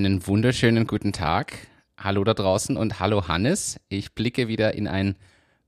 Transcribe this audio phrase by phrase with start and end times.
[0.00, 1.58] Einen wunderschönen guten Tag.
[1.98, 3.78] Hallo da draußen und hallo Hannes.
[3.90, 5.14] Ich blicke wieder in ein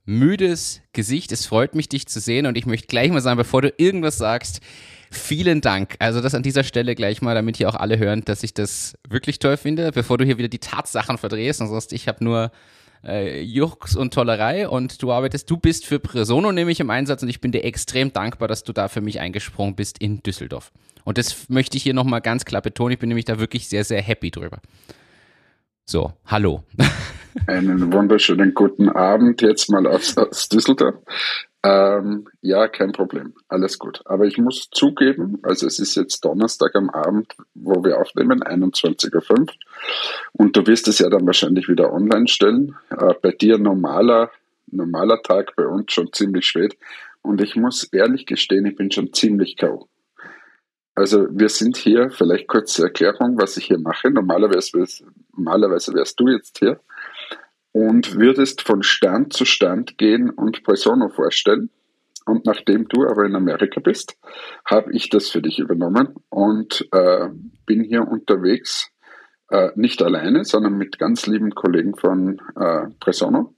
[0.07, 1.33] müdes Gesicht.
[1.33, 4.17] Es freut mich, dich zu sehen und ich möchte gleich mal sagen, bevor du irgendwas
[4.17, 4.63] sagst,
[5.11, 5.97] vielen Dank.
[5.99, 8.97] Also das an dieser Stelle gleich mal, damit hier auch alle hören, dass ich das
[9.07, 12.53] wirklich toll finde, bevor du hier wieder die Tatsachen verdrehst und sagst, ich habe nur
[13.05, 17.29] äh, Jux und Tollerei und du arbeitest, du bist für Presono nämlich im Einsatz und
[17.29, 20.73] ich bin dir extrem dankbar, dass du da für mich eingesprungen bist in Düsseldorf.
[21.05, 22.93] Und das möchte ich hier nochmal ganz klar betonen.
[22.93, 24.61] Ich bin nämlich da wirklich sehr, sehr happy drüber.
[25.85, 26.63] So, hallo.
[27.47, 30.95] Einen wunderschönen guten Abend jetzt mal aus, aus Düsseldorf.
[31.65, 33.35] Ähm, ja, kein Problem.
[33.49, 34.03] Alles gut.
[34.05, 39.41] Aber ich muss zugeben, also es ist jetzt Donnerstag am Abend, wo wir aufnehmen, 21.05
[39.41, 39.47] Uhr.
[40.33, 42.77] Und du wirst es ja dann wahrscheinlich wieder online stellen.
[42.91, 44.31] Äh, bei dir normaler,
[44.71, 46.77] normaler Tag, bei uns schon ziemlich spät.
[47.23, 49.89] Und ich muss ehrlich gestehen, ich bin schon ziemlich K.O.
[50.95, 54.11] Also wir sind hier, vielleicht kurze Erklärung, was ich hier mache.
[54.11, 54.85] Normalerweise,
[55.35, 56.81] normalerweise wärst du jetzt hier
[57.73, 61.71] und würdest von Stand zu Stand gehen und Presono vorstellen.
[62.27, 64.17] Und nachdem du aber in Amerika bist,
[64.65, 67.29] habe ich das für dich übernommen und äh,
[67.67, 68.91] bin hier unterwegs,
[69.49, 73.55] äh, nicht alleine, sondern mit ganz lieben Kollegen von äh, Presono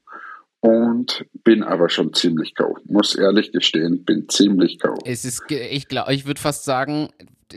[0.65, 2.79] und bin aber schon ziemlich K.O.
[2.87, 4.97] Muss ehrlich gestehen, bin ziemlich K.O.
[5.05, 7.11] Es ist, ich glaube, ich würde fast sagen,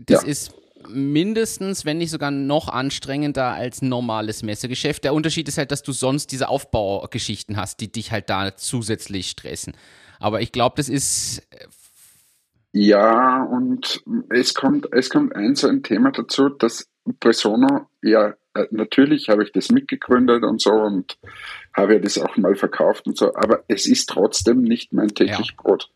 [0.07, 0.27] das ja.
[0.27, 0.53] ist
[0.89, 5.05] mindestens, wenn nicht sogar noch anstrengender als normales Messegeschäft.
[5.05, 9.29] Der Unterschied ist halt, dass du sonst diese Aufbaugeschichten hast, die dich halt da zusätzlich
[9.29, 9.73] stressen.
[10.19, 11.47] Aber ich glaube, das ist.
[11.51, 11.67] Äh,
[12.73, 16.89] ja, und es kommt, es kommt ein so ein Thema dazu, dass
[17.21, 18.33] Presono ja
[18.71, 21.17] natürlich habe ich das mitgegründet und so und
[21.73, 25.49] habe ja das auch mal verkauft und so, aber es ist trotzdem nicht mein täglich
[25.49, 25.55] ja.
[25.57, 25.89] Brot.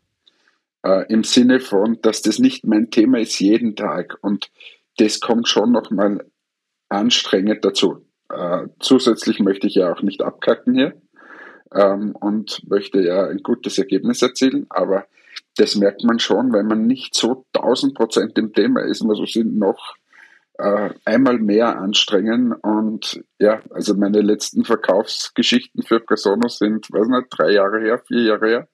[0.82, 4.50] Äh, Im Sinne von, dass das nicht mein Thema ist jeden Tag und
[4.98, 6.26] das kommt schon nochmal
[6.88, 8.04] anstrengend dazu.
[8.28, 10.94] Äh, zusätzlich möchte ich ja auch nicht abkacken hier
[11.74, 15.06] ähm, und möchte ja ein gutes Ergebnis erzielen, aber
[15.56, 19.16] das merkt man schon, wenn man nicht so 1000 Prozent im Thema ist, man
[19.58, 19.96] noch
[20.58, 22.52] äh, einmal mehr anstrengen.
[22.52, 28.22] Und ja, also meine letzten Verkaufsgeschichten für Persono sind, weiß nicht, drei Jahre her, vier
[28.22, 28.68] Jahre her.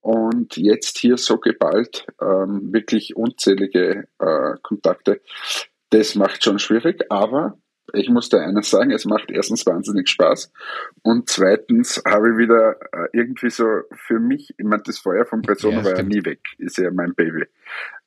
[0.00, 5.20] Und jetzt hier so geballt, ähm, wirklich unzählige äh, Kontakte.
[5.90, 7.58] Das macht schon schwierig, aber
[7.92, 10.52] ich muss da eines sagen, es macht erstens wahnsinnig Spaß
[11.02, 15.42] und zweitens habe ich wieder äh, irgendwie so für mich, ich meine, das Feuer von
[15.42, 17.46] Persona ja, war ja nie weg, ist ja mein Baby.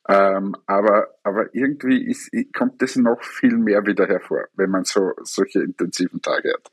[0.06, 5.12] Ähm, aber, aber irgendwie ist, kommt das noch viel mehr wieder hervor, wenn man so
[5.22, 6.70] solche intensiven Tage hat.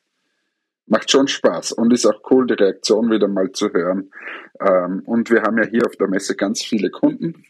[0.88, 4.12] Macht schon Spaß und ist auch cool, die Reaktion wieder mal zu hören.
[4.60, 7.46] Ähm, und wir haben ja hier auf der Messe ganz viele Kunden,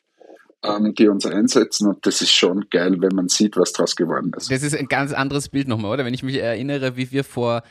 [0.64, 4.32] ähm, die uns einsetzen und das ist schon geil, wenn man sieht, was draus geworden
[4.38, 4.52] ist.
[4.52, 6.06] Das ist ein ganz anderes Bild nochmal, oder?
[6.06, 7.64] Wenn ich mich erinnere, wie wir vor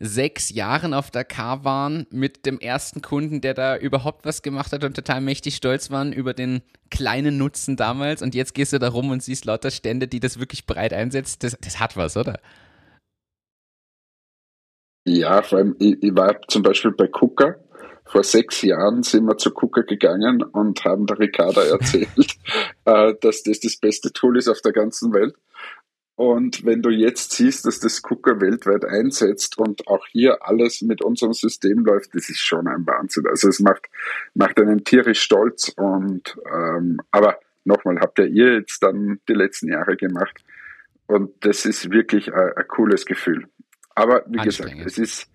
[0.00, 4.72] sechs Jahren auf der K waren mit dem ersten Kunden, der da überhaupt was gemacht
[4.72, 8.22] hat und total mächtig stolz waren über den kleinen Nutzen damals.
[8.22, 11.42] Und jetzt gehst du da rum und siehst lauter Stände, die das wirklich breit einsetzt.
[11.42, 12.38] Das, das hat was, oder?
[15.04, 17.56] Ja, vor allem, ich, ich war zum Beispiel bei Kuka.
[18.04, 22.08] Vor sechs Jahren sind wir zu Kuka gegangen und haben der Ricarda erzählt,
[22.84, 25.34] äh, dass das das beste Tool ist auf der ganzen Welt.
[26.18, 31.00] Und wenn du jetzt siehst, dass das Cooker weltweit einsetzt und auch hier alles mit
[31.00, 33.28] unserem System läuft, das ist schon ein Wahnsinn.
[33.28, 33.86] Also es macht,
[34.34, 35.68] macht einen tierisch stolz.
[35.76, 40.42] Und ähm, aber nochmal, habt ihr ihr jetzt dann die letzten Jahre gemacht.
[41.06, 43.46] Und das ist wirklich ein, ein cooles Gefühl.
[43.94, 45.30] Aber wie gesagt, es ist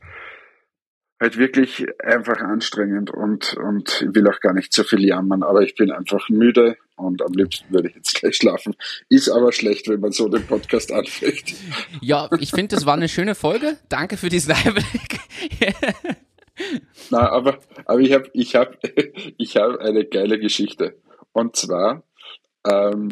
[1.24, 5.62] halt wirklich einfach anstrengend und, und ich will auch gar nicht so viel jammern, aber
[5.62, 8.76] ich bin einfach müde und am liebsten würde ich jetzt gleich schlafen.
[9.08, 11.56] Ist aber schlecht, wenn man so den Podcast anfängt.
[12.02, 13.78] Ja, ich finde, das war eine schöne Folge.
[13.88, 15.20] Danke für diesen Einblick.
[17.10, 18.78] Na, aber, aber ich habe ich hab,
[19.38, 21.00] ich hab eine geile Geschichte.
[21.32, 22.04] Und zwar
[22.68, 23.10] ähm,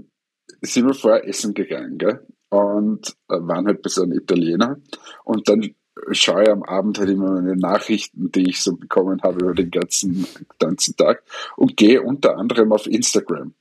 [0.62, 2.28] sind wir vorher essen gegangen, gell?
[2.50, 4.82] Und äh, waren halt bei so einem Italiener.
[5.24, 5.76] Und dann
[6.12, 10.28] schaue am Abend halt immer meine Nachrichten, die ich so bekommen habe über den ganzen,
[10.60, 11.24] ganzen Tag
[11.58, 13.54] und gehe unter anderem auf Instagram.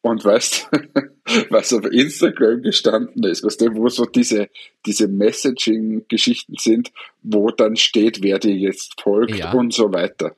[0.00, 0.70] Und weißt,
[1.50, 4.48] was auf Instagram gestanden ist, weißt du, wo so diese,
[4.84, 6.92] diese Messaging-Geschichten sind,
[7.22, 9.52] wo dann steht, wer dir jetzt folgt ja.
[9.52, 10.36] und so weiter.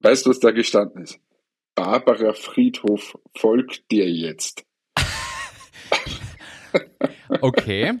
[0.00, 1.18] Weißt du, was da gestanden ist?
[1.74, 4.64] Barbara Friedhof folgt dir jetzt.
[7.40, 7.98] okay.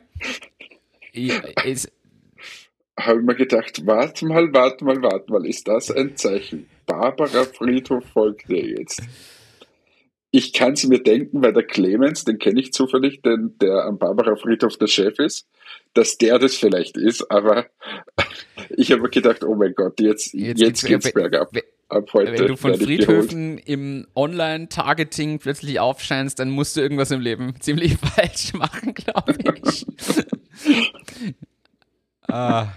[1.64, 1.90] Ist,
[3.06, 6.68] habe ich mir gedacht, warte mal, warte mal, warte mal, ist das ein Zeichen?
[6.86, 9.02] Barbara Friedhof folgt dir jetzt.
[10.32, 13.98] ich kann es mir denken, weil der Clemens, den kenne ich zufällig, den, der am
[13.98, 15.46] Barbara Friedhof der Chef ist,
[15.94, 17.66] dass der das vielleicht ist, aber
[18.70, 21.50] ich habe gedacht, oh mein Gott, jetzt, jetzt, jetzt geht's, geht's bergab.
[21.88, 27.20] Ab heute Wenn du von Friedhöfen im Online-Targeting plötzlich aufscheinst, dann musst du irgendwas im
[27.20, 29.84] Leben ziemlich falsch machen, glaube ich.
[32.32, 32.74] ah.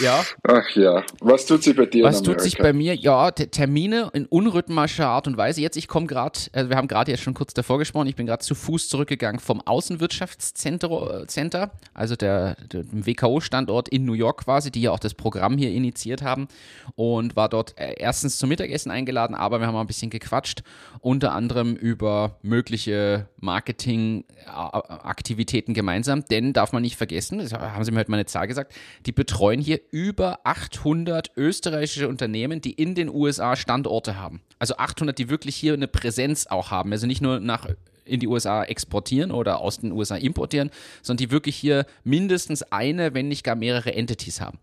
[0.00, 0.24] Ja.
[0.42, 1.04] Ach ja.
[1.20, 2.04] Was tut sich bei dir?
[2.04, 2.94] Was tut sich bei mir?
[2.94, 5.60] Ja, Termine in unrhythmischer Art und Weise.
[5.60, 8.26] Jetzt, ich komme gerade, also wir haben gerade jetzt schon kurz davor gesprochen, ich bin
[8.26, 14.70] gerade zu Fuß zurückgegangen vom Außenwirtschaftscenter, äh, also der, der WKO-Standort in New York quasi,
[14.70, 16.48] die ja auch das Programm hier initiiert haben
[16.94, 20.62] und war dort äh, erstens zum Mittagessen eingeladen, aber wir haben auch ein bisschen gequatscht,
[21.00, 28.00] unter anderem über mögliche Marketingaktivitäten gemeinsam, denn darf man nicht vergessen, das haben sie mir
[28.00, 28.74] heute mal eine Zahl gesagt,
[29.06, 34.40] die betreuen hier über 800 österreichische Unternehmen, die in den USA Standorte haben.
[34.58, 36.92] Also 800, die wirklich hier eine Präsenz auch haben.
[36.92, 37.68] Also nicht nur nach
[38.04, 40.70] in die USA exportieren oder aus den USA importieren,
[41.02, 44.58] sondern die wirklich hier mindestens eine, wenn nicht gar mehrere Entities haben.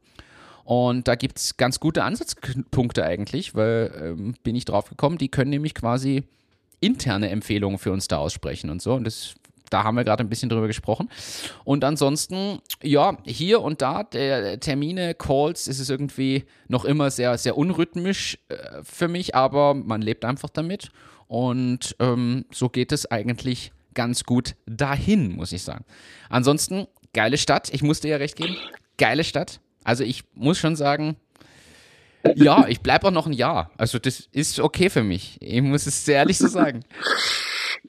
[0.64, 5.28] Und da gibt es ganz gute Ansatzpunkte eigentlich, weil ähm, bin ich drauf gekommen, die
[5.28, 6.24] können nämlich quasi
[6.80, 8.94] interne Empfehlungen für uns da aussprechen und so.
[8.94, 9.36] Und das
[9.74, 11.10] da haben wir gerade ein bisschen drüber gesprochen.
[11.64, 17.38] Und ansonsten, ja, hier und da, der Termine, Calls, ist es irgendwie noch immer sehr,
[17.38, 20.92] sehr unrhythmisch äh, für mich, aber man lebt einfach damit.
[21.28, 25.86] Und ähm, so geht es eigentlich ganz gut dahin, muss ich sagen.
[26.30, 27.74] Ansonsten, geile Stadt.
[27.74, 28.56] Ich musste ja recht geben.
[28.98, 29.60] Geile Stadt.
[29.84, 31.16] Also ich muss schon sagen,
[32.36, 33.72] ja, ich bleibe auch noch ein Jahr.
[33.78, 35.38] Also das ist okay für mich.
[35.42, 36.84] Ich muss es sehr ehrlich so sagen.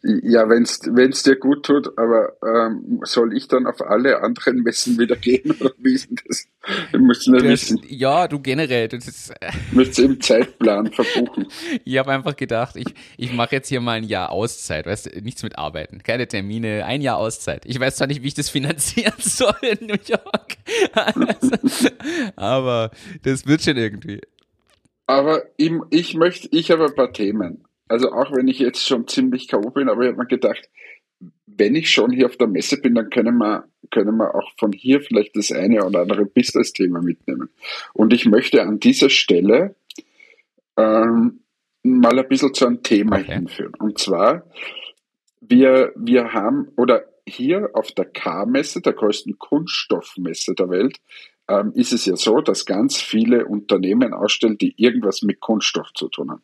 [0.03, 4.99] Ja, wenn es dir gut tut, aber ähm, soll ich dann auf alle anderen Messen
[4.99, 6.47] wieder gehen oder wie ist das?
[6.91, 7.81] Wir müssen ja das, wissen.
[7.89, 8.93] Ja, du generell.
[8.93, 11.47] Ist, äh, Müsst im Zeitplan verbuchen.
[11.85, 15.23] Ich habe einfach gedacht, ich, ich mache jetzt hier mal ein Jahr Auszeit, weißt du,
[15.23, 17.65] nichts mit Arbeiten, keine Termine, ein Jahr Auszeit.
[17.67, 20.57] Ich weiß zwar nicht, wie ich das finanzieren soll in New York,
[20.93, 21.51] also,
[22.37, 22.91] aber
[23.23, 24.21] das wird schon irgendwie.
[25.07, 29.07] Aber ich, ich möchte, ich habe ein paar Themen also auch wenn ich jetzt schon
[29.07, 29.71] ziemlich K.O.
[29.71, 30.69] bin, aber ich habe mir gedacht,
[31.47, 34.73] wenn ich schon hier auf der Messe bin, dann können wir, können wir auch von
[34.73, 37.51] hier vielleicht das eine oder andere Business-Thema mitnehmen.
[37.93, 39.77] Und ich möchte an dieser Stelle
[40.77, 41.41] ähm,
[41.83, 43.35] mal ein bisschen zu einem Thema okay.
[43.35, 43.75] hinführen.
[43.79, 44.47] Und zwar,
[45.41, 50.99] wir, wir haben, oder hier auf der K-Messe, der größten Kunststoffmesse der Welt,
[51.49, 56.09] ähm, ist es ja so, dass ganz viele Unternehmen ausstellen, die irgendwas mit Kunststoff zu
[56.09, 56.43] tun haben.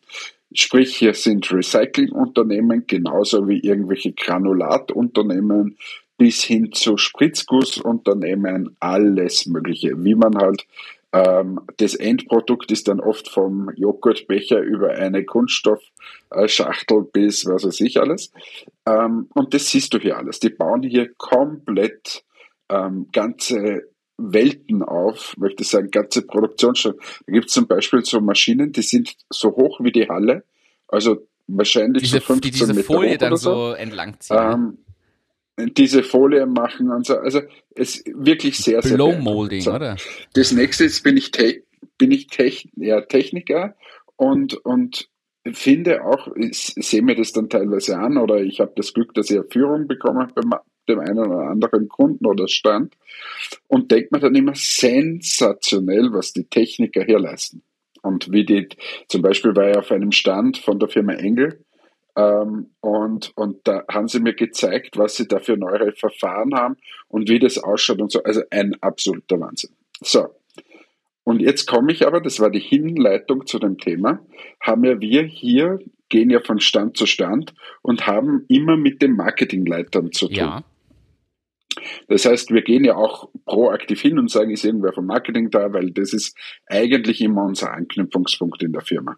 [0.53, 5.77] Sprich, hier sind Recyclingunternehmen genauso wie irgendwelche Granulatunternehmen
[6.17, 10.03] bis hin zu Spritzgussunternehmen, alles Mögliche.
[10.03, 10.67] Wie man halt
[11.13, 17.99] ähm, das Endprodukt ist dann oft vom Joghurtbecher über eine Kunststoffschachtel bis was weiß ich
[17.99, 18.31] alles.
[18.85, 20.39] Ähm, und das siehst du hier alles.
[20.39, 22.23] Die bauen hier komplett
[22.69, 23.90] ähm, ganze
[24.21, 26.99] Welten auf, möchte ich sagen, ganze Produktionsstätten.
[27.25, 30.43] Da gibt es zum Beispiel so Maschinen, die sind so hoch wie die Halle,
[30.87, 34.37] also wahrscheinlich diese, so 15 die diese Meter Folie dann so, entlang ziehen.
[34.37, 34.77] Ähm,
[35.73, 37.17] diese Folie machen und so.
[37.17, 37.41] Also
[37.75, 39.73] es ist wirklich sehr, sehr Blow Molding, so.
[39.73, 39.97] oder?
[40.33, 41.63] Das nächste ist, bin ich, te
[41.97, 43.75] bin ich Techn ja, Techniker
[44.15, 45.07] und, und
[45.51, 49.29] finde auch, ich sehe mir das dann teilweise an oder ich habe das Glück, dass
[49.29, 50.53] ich eine Führung bekomme beim,
[50.91, 52.95] dem einen oder anderen Kunden oder Stand
[53.67, 57.63] und denkt man dann immer sensationell, was die Techniker hier leisten.
[58.01, 58.67] Und wie die,
[59.07, 61.59] zum Beispiel war ich auf einem Stand von der Firma Engel
[62.15, 66.77] ähm, und, und da haben sie mir gezeigt, was sie da für neue Verfahren haben
[67.07, 68.23] und wie das ausschaut und so.
[68.23, 69.71] Also ein absoluter Wahnsinn.
[70.01, 70.27] So.
[71.23, 74.19] Und jetzt komme ich aber, das war die Hinleitung zu dem Thema,
[74.59, 75.79] haben ja wir hier,
[76.09, 80.35] gehen ja von Stand zu Stand und haben immer mit den Marketingleitern zu tun.
[80.35, 80.63] Ja.
[82.07, 85.73] Das heißt, wir gehen ja auch proaktiv hin und sagen, ist irgendwer vom Marketing da,
[85.73, 86.37] weil das ist
[86.67, 89.17] eigentlich immer unser Anknüpfungspunkt in der Firma.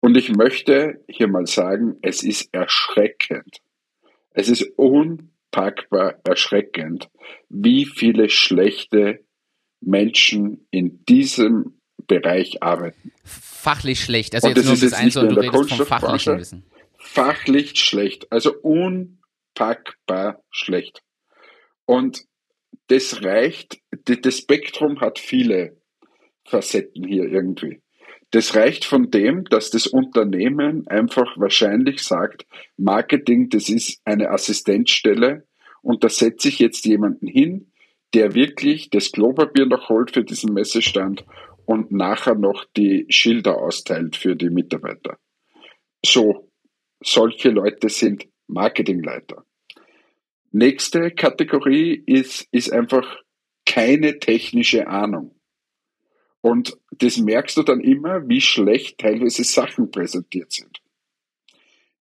[0.00, 3.60] Und ich möchte hier mal sagen, es ist erschreckend.
[4.32, 7.08] Es ist unpackbar erschreckend,
[7.48, 9.24] wie viele schlechte
[9.80, 13.12] Menschen in diesem Bereich arbeiten.
[13.24, 14.34] Fachlich schlecht.
[14.34, 16.64] Also Und jetzt nur das Einzelne, du redest vom fachlichen Wissen.
[16.98, 18.30] Fachlich schlecht.
[18.30, 21.02] Also unpackbar schlecht.
[21.86, 22.24] Und
[22.88, 25.80] das reicht, das Spektrum hat viele
[26.44, 27.80] Facetten hier irgendwie.
[28.30, 35.46] Das reicht von dem, dass das Unternehmen einfach wahrscheinlich sagt, Marketing, das ist eine Assistenzstelle
[35.82, 37.70] und da setze ich jetzt jemanden hin,
[38.12, 41.24] der wirklich das Klopapier noch holt für diesen Messestand
[41.66, 45.18] und nachher noch die Schilder austeilt für die Mitarbeiter.
[46.04, 46.50] So
[47.02, 49.44] solche Leute sind Marketingleiter.
[50.56, 53.18] Nächste Kategorie ist, ist einfach
[53.66, 55.34] keine technische Ahnung.
[56.42, 60.80] Und das merkst du dann immer, wie schlecht teilweise Sachen präsentiert sind.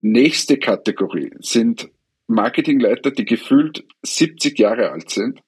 [0.01, 1.89] Nächste Kategorie sind
[2.27, 5.39] Marketingleiter, die gefühlt 70 Jahre alt sind,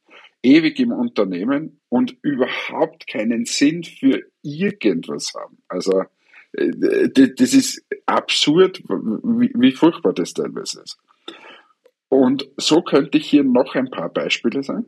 [0.42, 5.58] ewig im Unternehmen und überhaupt keinen Sinn für irgendwas haben.
[5.68, 6.04] Also
[6.54, 10.98] äh, das ist absurd, wie furchtbar das teilweise ist.
[12.14, 14.86] Und so könnte ich hier noch ein paar Beispiele sagen.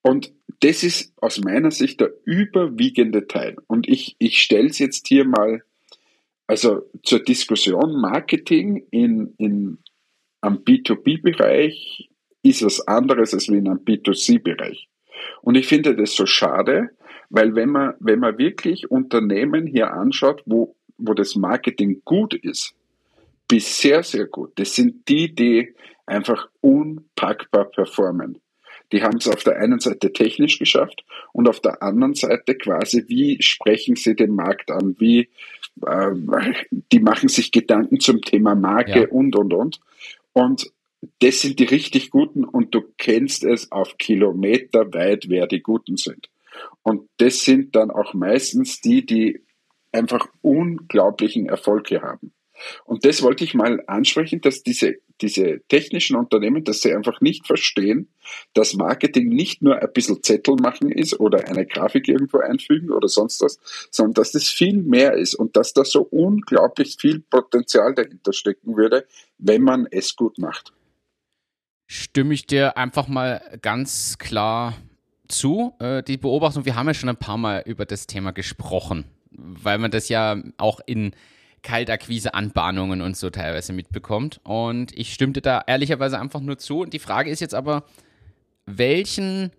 [0.00, 3.56] Und das ist aus meiner Sicht der überwiegende Teil.
[3.66, 5.62] Und ich, ich stelle es jetzt hier mal
[6.46, 8.00] also zur Diskussion.
[8.00, 9.76] Marketing in, in,
[10.40, 12.08] am B2B-Bereich
[12.42, 14.88] ist was anderes als in einem B2C-Bereich.
[15.42, 16.88] Und ich finde das so schade,
[17.28, 22.74] weil wenn man, wenn man wirklich Unternehmen hier anschaut, wo, wo das Marketing gut ist,
[23.46, 25.74] bis sehr, sehr gut, das sind die, die
[26.08, 28.40] einfach unpackbar performen.
[28.92, 33.04] Die haben es auf der einen Seite technisch geschafft und auf der anderen Seite quasi,
[33.06, 35.28] wie sprechen sie den Markt an, wie
[35.86, 36.14] äh,
[36.92, 39.08] die machen sich Gedanken zum Thema Marke ja.
[39.08, 39.80] und und und.
[40.32, 40.72] Und
[41.20, 45.96] das sind die richtig guten und du kennst es auf Kilometer weit, wer die Guten
[45.96, 46.28] sind.
[46.82, 49.42] Und das sind dann auch meistens die, die
[49.92, 52.32] einfach unglaublichen Erfolg hier haben.
[52.84, 57.46] Und das wollte ich mal ansprechen, dass diese, diese technischen Unternehmen, dass sie einfach nicht
[57.46, 58.08] verstehen,
[58.54, 63.08] dass Marketing nicht nur ein bisschen Zettel machen ist oder eine Grafik irgendwo einfügen oder
[63.08, 63.58] sonst was,
[63.90, 68.76] sondern dass das viel mehr ist und dass da so unglaublich viel Potenzial dahinter stecken
[68.76, 69.06] würde,
[69.38, 70.72] wenn man es gut macht
[71.88, 74.74] stimme ich dir einfach mal ganz klar
[75.26, 75.74] zu.
[75.80, 79.78] Äh, die Beobachtung, wir haben ja schon ein paar Mal über das Thema gesprochen, weil
[79.78, 81.12] man das ja auch in
[81.62, 84.40] Kaltakquise-Anbahnungen und so teilweise mitbekommt.
[84.44, 86.80] Und ich stimmte da ehrlicherweise einfach nur zu.
[86.80, 87.84] Und die Frage ist jetzt aber,
[88.66, 89.50] welchen,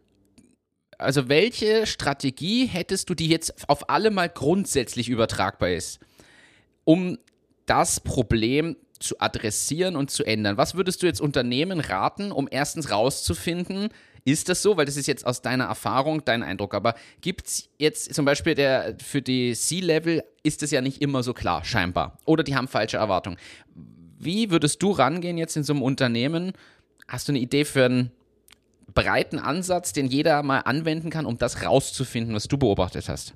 [0.98, 6.00] also welche Strategie hättest du, die jetzt auf alle mal grundsätzlich übertragbar ist,
[6.84, 7.18] um
[7.65, 10.58] das Problem zu adressieren und zu ändern.
[10.58, 13.89] Was würdest du jetzt Unternehmen raten, um erstens rauszufinden,
[14.25, 14.77] ist das so?
[14.77, 16.73] Weil das ist jetzt aus deiner Erfahrung dein Eindruck.
[16.73, 21.23] Aber gibt es jetzt zum Beispiel der, für die C-Level ist es ja nicht immer
[21.23, 22.17] so klar, scheinbar.
[22.25, 23.38] Oder die haben falsche Erwartungen.
[24.19, 26.53] Wie würdest du rangehen jetzt in so einem Unternehmen?
[27.07, 28.11] Hast du eine Idee für einen
[28.93, 33.33] breiten Ansatz, den jeder mal anwenden kann, um das rauszufinden, was du beobachtet hast?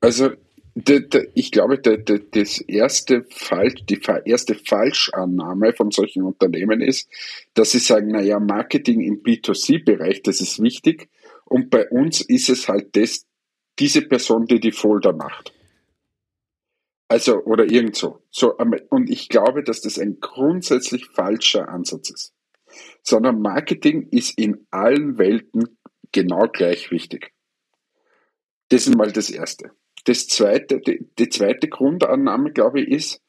[0.00, 0.32] Also
[0.74, 7.10] ich glaube, das erste Fall, die erste Falschannahme von solchen Unternehmen ist,
[7.54, 11.10] dass sie sagen, naja, Marketing im B2C-Bereich, das ist wichtig.
[11.44, 13.26] Und bei uns ist es halt das,
[13.78, 15.52] diese Person, die die Folder macht.
[17.08, 18.22] Also, oder irgend so.
[18.30, 18.56] so.
[18.88, 22.34] Und ich glaube, dass das ein grundsätzlich falscher Ansatz ist.
[23.02, 25.76] Sondern Marketing ist in allen Welten
[26.10, 27.34] genau gleich wichtig.
[28.70, 29.72] Das ist mal das Erste.
[30.04, 33.22] Das zweite, die, die zweite Grundannahme, glaube ich, ist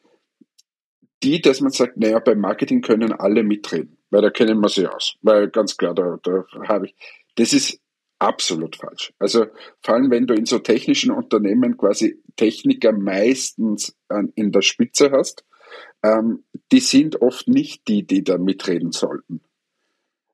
[1.24, 4.88] die, dass man sagt, naja, beim Marketing können alle mitreden, weil da kennen wir sie
[4.88, 5.15] aus.
[5.22, 6.96] Weil ganz klar, da, da habe ich.
[7.36, 7.80] Das ist
[8.20, 9.13] absolut falsch.
[9.20, 9.46] Also
[9.82, 13.96] vor allem, wenn du in so technischen Unternehmen quasi Techniker meistens
[14.36, 15.46] in der Spitze hast,
[16.03, 19.42] ähm, die sind oft nicht die, die da mitreden sollten.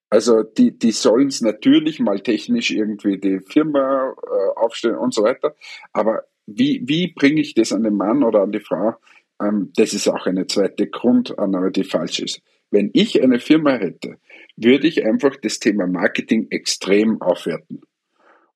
[0.10, 5.24] Also die, die sollen es natürlich mal technisch irgendwie die Firma äh, aufstellen und so
[5.24, 5.56] weiter.
[5.94, 8.96] Aber wie, wie bringe ich das an den Mann oder an die Frau?
[9.42, 12.42] Ähm, das ist auch eine zweite Grundannahme, die falsch ist.
[12.72, 14.18] Wenn ich eine Firma hätte,
[14.56, 17.82] würde ich einfach das Thema Marketing extrem aufwerten.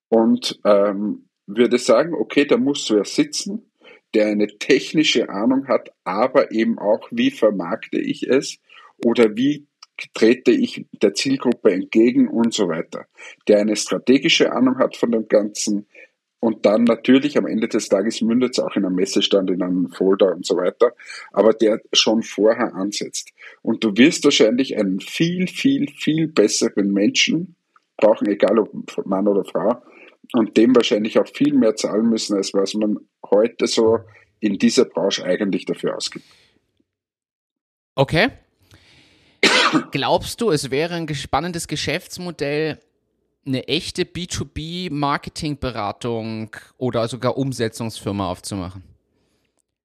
[0.08, 3.70] Und ähm, würde sagen, okay, da muss so wer sitzen,
[4.14, 8.58] der eine technische Ahnung hat, aber eben auch, wie vermarkte ich es
[9.04, 9.66] oder wie
[10.14, 13.06] trete ich der Zielgruppe entgegen und so weiter.
[13.48, 15.86] Der eine strategische Ahnung hat von dem Ganzen
[16.44, 19.88] und dann natürlich am Ende des Tages mündet es auch in einem Messestand, in einem
[19.88, 20.92] Folder und so weiter,
[21.32, 23.30] aber der schon vorher ansetzt.
[23.62, 27.56] Und du wirst wahrscheinlich einen viel, viel, viel besseren Menschen
[27.96, 29.82] brauchen, egal ob Mann oder Frau,
[30.34, 32.98] und dem wahrscheinlich auch viel mehr zahlen müssen, als was man
[33.30, 34.00] heute so
[34.38, 36.26] in dieser Branche eigentlich dafür ausgibt.
[37.94, 38.32] Okay,
[39.90, 42.80] Glaubst du, es wäre ein spannendes Geschäftsmodell,
[43.46, 48.82] eine echte B2B-Marketingberatung oder sogar Umsetzungsfirma aufzumachen?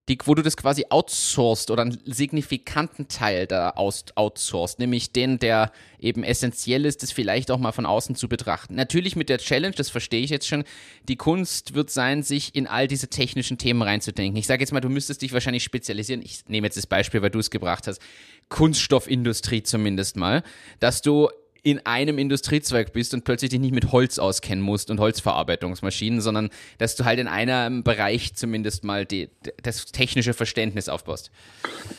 [0.10, 5.38] die, wo du das quasi outsourced oder einen signifikanten Teil da aus, outsourced, nämlich den,
[5.38, 8.74] der eben essentiell ist, das vielleicht auch mal von außen zu betrachten.
[8.74, 10.64] Natürlich mit der Challenge, das verstehe ich jetzt schon,
[11.08, 14.38] die Kunst wird sein, sich in all diese technischen Themen reinzudenken.
[14.38, 16.24] Ich sage jetzt mal, du müsstest dich wahrscheinlich spezialisieren.
[16.24, 18.02] Ich nehme jetzt das Beispiel, weil du es gebracht hast.
[18.50, 20.44] Kunststoffindustrie zumindest mal,
[20.80, 21.30] dass du
[21.62, 26.50] in einem Industriezweig bist und plötzlich dich nicht mit Holz auskennen musst und Holzverarbeitungsmaschinen, sondern
[26.78, 29.30] dass du halt in einem Bereich zumindest mal die,
[29.62, 31.32] das technische Verständnis aufbaust.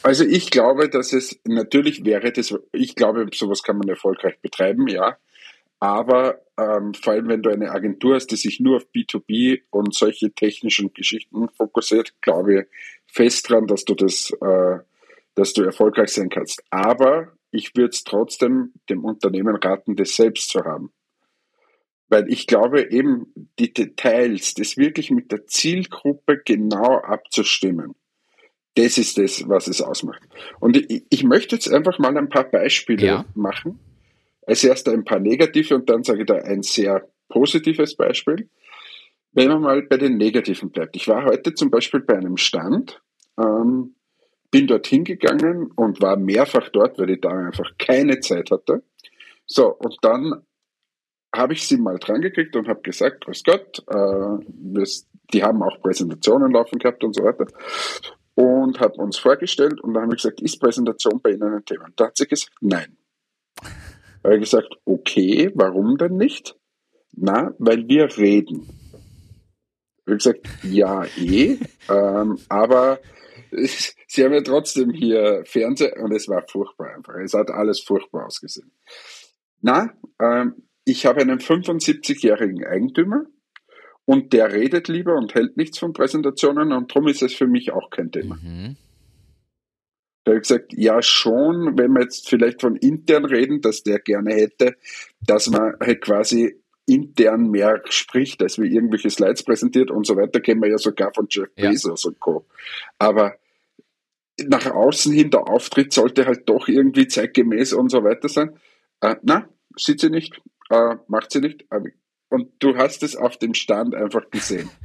[0.03, 4.89] Also ich glaube, dass es natürlich wäre das, ich glaube, sowas kann man erfolgreich betreiben,
[4.89, 5.19] ja.
[5.83, 9.95] Aber ähm, vor allem, wenn du eine Agentur hast, die sich nur auf B2B und
[9.95, 12.67] solche technischen Geschichten fokussiert, glaube ich
[13.13, 14.79] fest dran, dass du das, äh,
[15.41, 16.63] dass du erfolgreich sein kannst.
[16.69, 20.93] Aber ich würde es trotzdem dem Unternehmen raten, das selbst zu haben.
[22.11, 27.95] Weil ich glaube eben, die Details, das wirklich mit der Zielgruppe genau abzustimmen,
[28.75, 30.21] das ist das, was es ausmacht.
[30.61, 33.25] Und ich, ich möchte jetzt einfach mal ein paar Beispiele ja.
[33.35, 33.81] machen.
[34.47, 38.51] Als erster ein paar negative und dann sage ich da ein sehr positives Beispiel.
[39.33, 40.97] Wenn man mal bei den negativen bleibt.
[40.97, 43.01] Ich war heute zum Beispiel bei einem Stand,
[43.39, 43.95] ähm,
[44.51, 48.83] bin dorthin gegangen und war mehrfach dort, weil ich da einfach keine Zeit hatte.
[49.47, 50.45] So, und dann
[51.35, 54.85] habe ich sie mal dran gekriegt und habe gesagt, grüß Gott, äh,
[55.33, 57.47] die haben auch Präsentationen laufen gehabt und so weiter.
[58.35, 61.85] Und habe uns vorgestellt und dann habe ich gesagt, ist Präsentation bei Ihnen ein Thema?
[61.85, 62.97] Und da hat sie gesagt, nein.
[64.23, 66.57] Da habe ich gesagt, okay, warum denn nicht?
[67.13, 68.69] Na, weil wir reden.
[69.99, 72.99] Ich habe gesagt, ja, eh, ähm, aber
[74.11, 77.15] sie haben ja trotzdem hier Fernseher und es war furchtbar einfach.
[77.15, 78.73] Es hat alles furchtbar ausgesehen.
[79.61, 83.27] Na, ähm, ich habe einen 75-jährigen Eigentümer
[84.07, 87.71] und der redet lieber und hält nichts von Präsentationen und darum ist es für mich
[87.71, 88.37] auch kein Thema.
[88.43, 88.77] Mhm.
[90.25, 94.01] Da habe ich gesagt, ja schon, wenn wir jetzt vielleicht von intern reden, dass der
[94.01, 94.77] gerne hätte,
[95.21, 100.41] dass man halt quasi intern mehr spricht, als wie irgendwelche Slides präsentiert und so weiter,
[100.41, 101.71] kennen wir ja sogar von Jeff ja.
[101.71, 102.47] Bezos und Co.
[102.99, 103.37] Aber
[104.49, 108.59] nach außen hin der Auftritt sollte halt doch irgendwie zeitgemäß und so weiter sein.
[109.01, 111.67] Äh, na, sieht sie nicht, äh, macht sie nicht.
[112.29, 114.71] Und du hast es auf dem Stand einfach gesehen.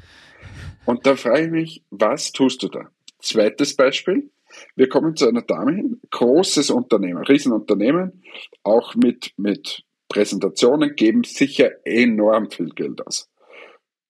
[0.85, 2.91] Und da frage ich mich, was tust du da?
[3.19, 4.29] Zweites Beispiel.
[4.75, 8.23] Wir kommen zu einer Dame hin, großes Unternehmen, Riesenunternehmen,
[8.61, 13.29] auch mit, mit Präsentationen geben sicher enorm viel Geld aus.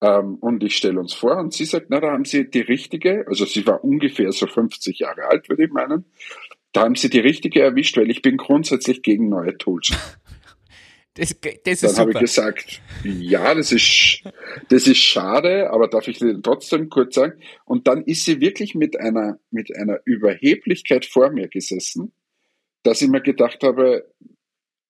[0.06, 3.26] Ähm, und ich stelle uns vor und sie sagt, na, da haben Sie die richtige,
[3.28, 6.06] also sie war ungefähr so 50 Jahre alt, würde ich meinen,
[6.74, 9.92] da haben Sie die richtige erwischt, weil ich bin grundsätzlich gegen neue Tools.
[11.18, 14.22] Das, das Dann habe ich gesagt, ja, das ist,
[14.68, 17.40] das ist schade, aber darf ich dir trotzdem kurz sagen?
[17.64, 22.12] Und dann ist sie wirklich mit einer, mit einer Überheblichkeit vor mir gesessen,
[22.84, 24.12] dass ich mir gedacht habe,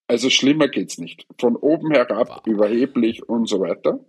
[0.08, 1.28] also schlimmer geht's nicht.
[1.38, 2.42] Von oben herab, wow.
[2.44, 4.04] überheblich und so weiter.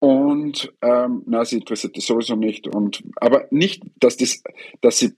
[0.00, 2.68] Und ähm, na, sie interessiert das sowieso nicht.
[2.68, 4.42] Und aber nicht, dass das,
[4.80, 5.14] dass sie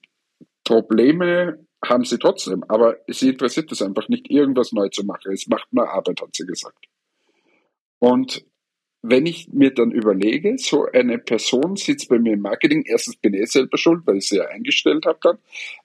[0.65, 5.33] Probleme haben sie trotzdem, aber sie interessiert es einfach nicht, irgendwas neu zu machen.
[5.33, 6.87] Es macht nur Arbeit, hat sie gesagt.
[7.99, 8.45] Und
[9.03, 13.33] wenn ich mir dann überlege, so eine Person sitzt bei mir im Marketing, erstens bin
[13.33, 15.39] ich selber schuld, weil ich sie ja eingestellt habe dann,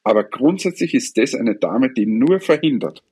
[0.04, 3.04] aber grundsätzlich ist das eine Dame, die nur verhindert.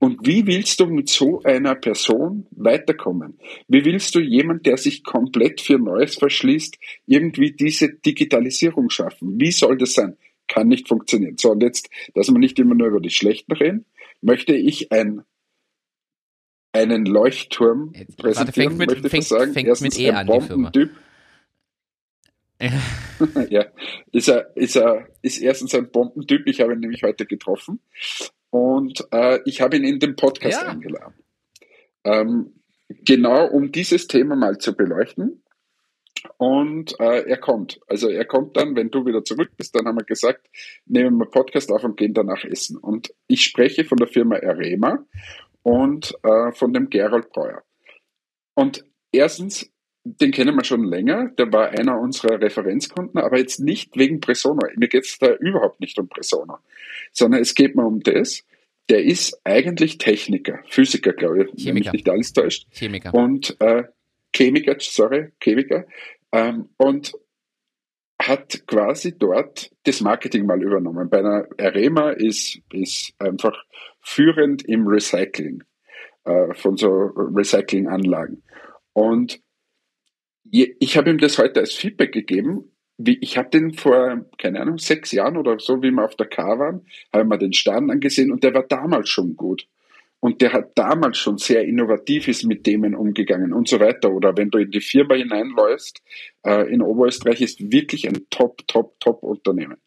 [0.00, 3.38] Und wie willst du mit so einer Person weiterkommen?
[3.68, 9.38] Wie willst du jemand, der sich komplett für Neues verschließt, irgendwie diese Digitalisierung schaffen?
[9.38, 10.16] Wie soll das sein?
[10.48, 11.36] Kann nicht funktionieren.
[11.36, 13.84] So, und jetzt, dass wir nicht immer nur über die Schlechten reden,
[14.22, 15.20] möchte ich ein,
[16.72, 19.52] einen Leuchtturm jetzt, präsentieren, warte, mit, möchte fängt, sagen.
[19.52, 20.92] Fängt Erstens mit e ein Bombentyp.
[23.50, 23.66] ja,
[24.12, 26.46] ist er, ist er, ist erstens ein Bombentyp.
[26.46, 27.80] Ich habe ihn nämlich heute getroffen.
[28.50, 30.68] Und äh, ich habe ihn in den Podcast ja.
[30.68, 31.14] eingeladen.
[32.04, 35.42] Ähm, genau um dieses Thema mal zu beleuchten.
[36.36, 37.80] Und äh, er kommt.
[37.86, 40.48] Also er kommt dann, wenn du wieder zurück bist, dann haben wir gesagt,
[40.84, 42.76] nehmen wir Podcast auf und gehen danach essen.
[42.76, 45.06] Und ich spreche von der Firma Arema
[45.62, 47.62] und äh, von dem Gerald Breuer.
[48.54, 49.70] Und erstens,
[50.04, 54.68] den kennen wir schon länger, der war einer unserer Referenzkunden, aber jetzt nicht wegen Presona.
[54.76, 56.60] Mir geht es da überhaupt nicht um Presona,
[57.12, 58.44] sondern es geht mir um das,
[58.88, 62.66] der ist eigentlich Techniker, Physiker, glaube ich, wenn mich nicht alles täuscht.
[62.72, 63.14] Chemiker.
[63.14, 63.84] Und äh,
[64.34, 65.86] Chemiker, sorry, Chemiker.
[66.32, 67.12] Ähm, und
[68.20, 71.08] hat quasi dort das Marketing mal übernommen.
[71.08, 73.64] Bei einer Arema ist, ist einfach
[74.00, 75.62] führend im Recycling
[76.24, 78.42] äh, von so Recyclinganlagen.
[78.92, 79.40] Und
[80.50, 82.72] ich habe ihm das heute als Feedback gegeben,
[83.06, 86.58] ich habe den vor, keine Ahnung, sechs Jahren oder so, wie wir auf der K
[86.58, 89.66] waren, haben wir den Stand angesehen und der war damals schon gut.
[90.22, 94.12] Und der hat damals schon sehr innovativ ist mit Themen umgegangen und so weiter.
[94.12, 96.02] Oder wenn du in die Firma hineinläufst,
[96.44, 99.78] äh, in Oberösterreich ist wirklich ein top, top, top Unternehmen.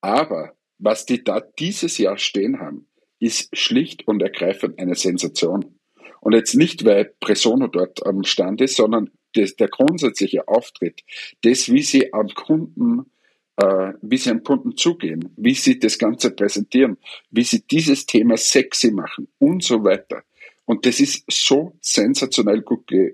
[0.00, 2.88] Aber was die da dieses Jahr stehen haben,
[3.18, 5.78] ist schlicht und ergreifend eine Sensation.
[6.20, 11.02] Und jetzt nicht, weil Presono dort am Stand ist, sondern das, der grundsätzliche Auftritt,
[11.42, 13.10] das, wie sie am Kunden,
[13.56, 16.98] äh, wie sie am Kunden zugehen, wie sie das Ganze präsentieren,
[17.30, 20.22] wie sie dieses Thema sexy machen und so weiter.
[20.64, 23.12] Und das ist so sensationell gut äh,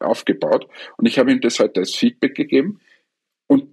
[0.00, 0.68] aufgebaut.
[0.96, 2.80] Und ich habe ihm das heute als Feedback gegeben.
[3.46, 3.68] Und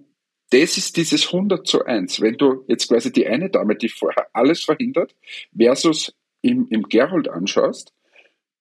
[0.50, 2.20] das ist dieses 100 zu 1.
[2.20, 5.14] Wenn du jetzt quasi die eine Dame, die vorher alles verhindert,
[5.56, 7.92] versus im, im Gerold anschaust,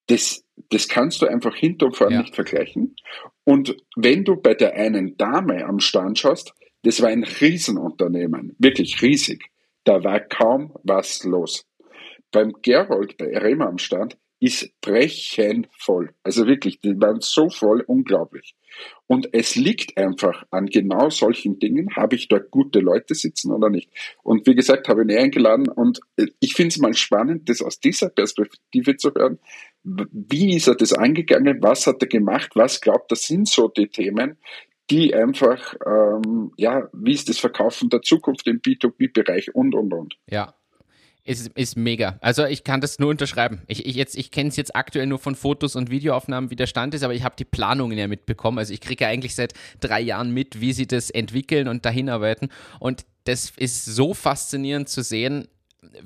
[0.08, 2.22] das, das kannst du einfach hinter und vorne ja.
[2.22, 2.96] nicht vergleichen.
[3.44, 9.02] Und wenn du bei der einen Dame am Stand schaust, das war ein Riesenunternehmen, wirklich
[9.02, 9.50] riesig.
[9.84, 11.66] Da war kaum was los.
[12.32, 16.16] Beim Gerold, bei Rema am Stand, ist brechenvoll.
[16.24, 18.56] Also wirklich, die waren so voll, unglaublich.
[19.06, 23.70] Und es liegt einfach an genau solchen Dingen, habe ich dort gute Leute sitzen oder
[23.70, 23.92] nicht.
[24.24, 26.00] Und wie gesagt, habe ich ihn eingeladen und
[26.40, 29.38] ich finde es mal spannend, das aus dieser Perspektive zu hören.
[29.84, 31.62] Wie ist er das angegangen?
[31.62, 32.52] Was hat er gemacht?
[32.56, 34.38] Was glaubt er sind so die Themen,
[34.90, 40.18] die einfach, ähm, ja, wie ist das Verkaufen der Zukunft im B2B-Bereich und, und, und.
[40.28, 40.56] Ja,
[41.24, 42.18] ist, ist mega.
[42.22, 43.62] Also ich kann das nur unterschreiben.
[43.68, 46.94] Ich, ich, ich kenne es jetzt aktuell nur von Fotos und Videoaufnahmen, wie der Stand
[46.94, 48.58] ist, aber ich habe die Planungen ja mitbekommen.
[48.58, 52.10] Also ich kriege ja eigentlich seit drei Jahren mit, wie sie das entwickeln und dahin
[52.10, 52.50] arbeiten.
[52.80, 55.48] Und das ist so faszinierend zu sehen,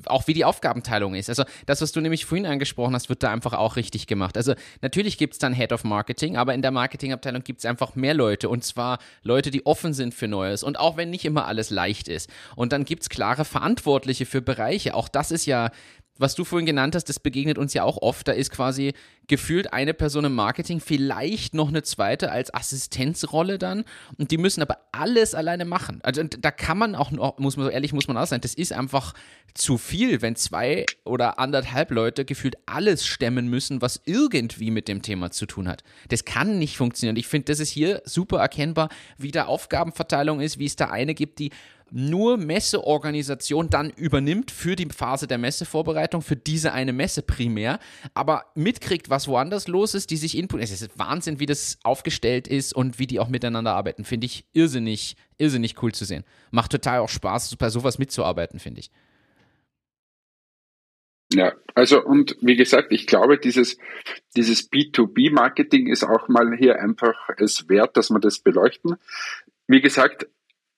[0.06, 1.30] auch wie die Aufgabenteilung ist.
[1.30, 4.38] Also das, was du nämlich vorhin angesprochen hast, wird da einfach auch richtig gemacht.
[4.38, 7.96] Also natürlich gibt es dann Head of Marketing, aber in der Marketingabteilung gibt es einfach
[7.96, 11.46] mehr Leute und zwar Leute, die offen sind für Neues und auch wenn nicht immer
[11.46, 12.30] alles leicht ist.
[12.56, 14.96] Und dann gibt es klare Verantwortliche für Bereiche.
[14.96, 15.72] Auch das ist ja
[16.18, 18.28] was du vorhin genannt hast, das begegnet uns ja auch oft.
[18.28, 18.94] Da ist quasi
[19.28, 23.84] gefühlt eine Person im Marketing, vielleicht noch eine zweite als Assistenzrolle dann.
[24.18, 26.00] Und die müssen aber alles alleine machen.
[26.04, 28.72] Also da kann man auch, muss man so ehrlich, muss man auch sein, das ist
[28.72, 29.14] einfach
[29.54, 35.02] zu viel, wenn zwei oder anderthalb Leute gefühlt alles stemmen müssen, was irgendwie mit dem
[35.02, 35.84] Thema zu tun hat.
[36.10, 37.16] Das kann nicht funktionieren.
[37.16, 41.14] Ich finde, das ist hier super erkennbar, wie da Aufgabenverteilung ist, wie es da eine
[41.14, 41.52] gibt, die
[41.92, 47.80] nur Messeorganisation dann übernimmt für die Phase der Messevorbereitung, für diese eine Messe primär,
[48.14, 50.62] aber mitkriegt, was woanders los ist, die sich Input.
[50.62, 54.04] Es ist Wahnsinn, wie das aufgestellt ist und wie die auch miteinander arbeiten.
[54.04, 56.24] Finde ich irrsinnig, irrsinnig cool zu sehen.
[56.52, 58.92] Macht total auch Spaß, bei sowas mitzuarbeiten, finde ich.
[61.34, 63.78] Ja, also und wie gesagt, ich glaube, dieses,
[64.36, 68.96] dieses B2B-Marketing ist auch mal hier einfach es wert, dass wir das beleuchten.
[69.68, 70.28] Wie gesagt,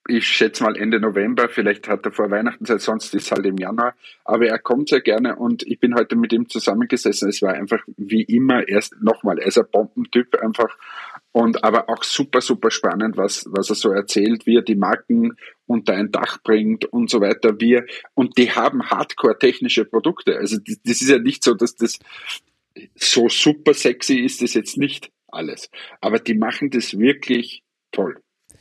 [0.07, 3.57] ich schätze mal Ende November, vielleicht hat er vor Weihnachten Zeit, sonst ist halt im
[3.57, 3.95] Januar.
[4.25, 7.29] Aber er kommt sehr gerne und ich bin heute mit ihm zusammengesessen.
[7.29, 10.77] Es war einfach wie immer erst nochmal, er ist ein Bombentyp einfach
[11.31, 15.35] und aber auch super, super spannend, was, was er so erzählt, wie er die Marken
[15.65, 17.59] unter ein Dach bringt und so weiter.
[17.59, 20.37] Wir, und die haben hardcore technische Produkte.
[20.37, 21.99] Also das, das ist ja nicht so, dass das
[22.95, 25.69] so super sexy ist, das jetzt nicht alles.
[26.01, 28.17] Aber die machen das wirklich toll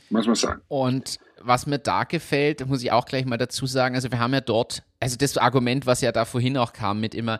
[0.09, 0.61] muss man sagen.
[0.67, 4.33] Und was mir da gefällt, muss ich auch gleich mal dazu sagen, also wir haben
[4.33, 7.39] ja dort, also das Argument, was ja da vorhin auch kam mit immer,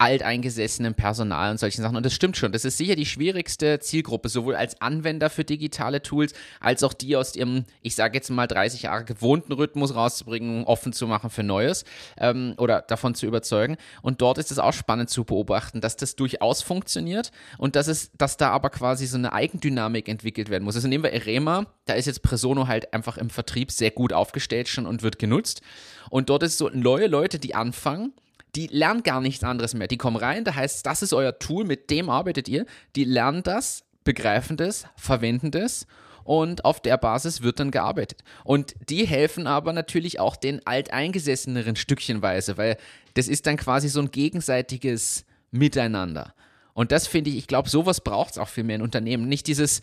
[0.00, 1.94] alteingesessenem Personal und solchen Sachen.
[1.96, 2.52] Und das stimmt schon.
[2.52, 7.16] Das ist sicher die schwierigste Zielgruppe, sowohl als Anwender für digitale Tools, als auch die
[7.16, 11.42] aus ihrem, ich sage jetzt mal, 30 Jahre gewohnten Rhythmus rauszubringen, offen zu machen für
[11.42, 11.84] Neues
[12.16, 13.76] ähm, oder davon zu überzeugen.
[14.00, 18.10] Und dort ist es auch spannend zu beobachten, dass das durchaus funktioniert und dass es,
[18.16, 20.76] dass da aber quasi so eine Eigendynamik entwickelt werden muss.
[20.76, 24.68] Also nehmen wir Erema, da ist jetzt Presono halt einfach im Vertrieb sehr gut aufgestellt
[24.68, 25.60] schon und wird genutzt.
[26.08, 28.14] Und dort ist so neue Leute, die anfangen
[28.54, 29.88] die lernen gar nichts anderes mehr.
[29.88, 32.66] Die kommen rein, da heißt das ist euer Tool, mit dem arbeitet ihr.
[32.96, 35.86] Die lernen das, begreifen das, verwenden das
[36.24, 38.22] und auf der Basis wird dann gearbeitet.
[38.44, 42.76] Und die helfen aber natürlich auch den alteingesesseneren stückchenweise, weil
[43.14, 46.34] das ist dann quasi so ein gegenseitiges Miteinander.
[46.72, 49.28] Und das finde ich, ich glaube, sowas braucht es auch viel mehr in Unternehmen.
[49.28, 49.80] Nicht dieses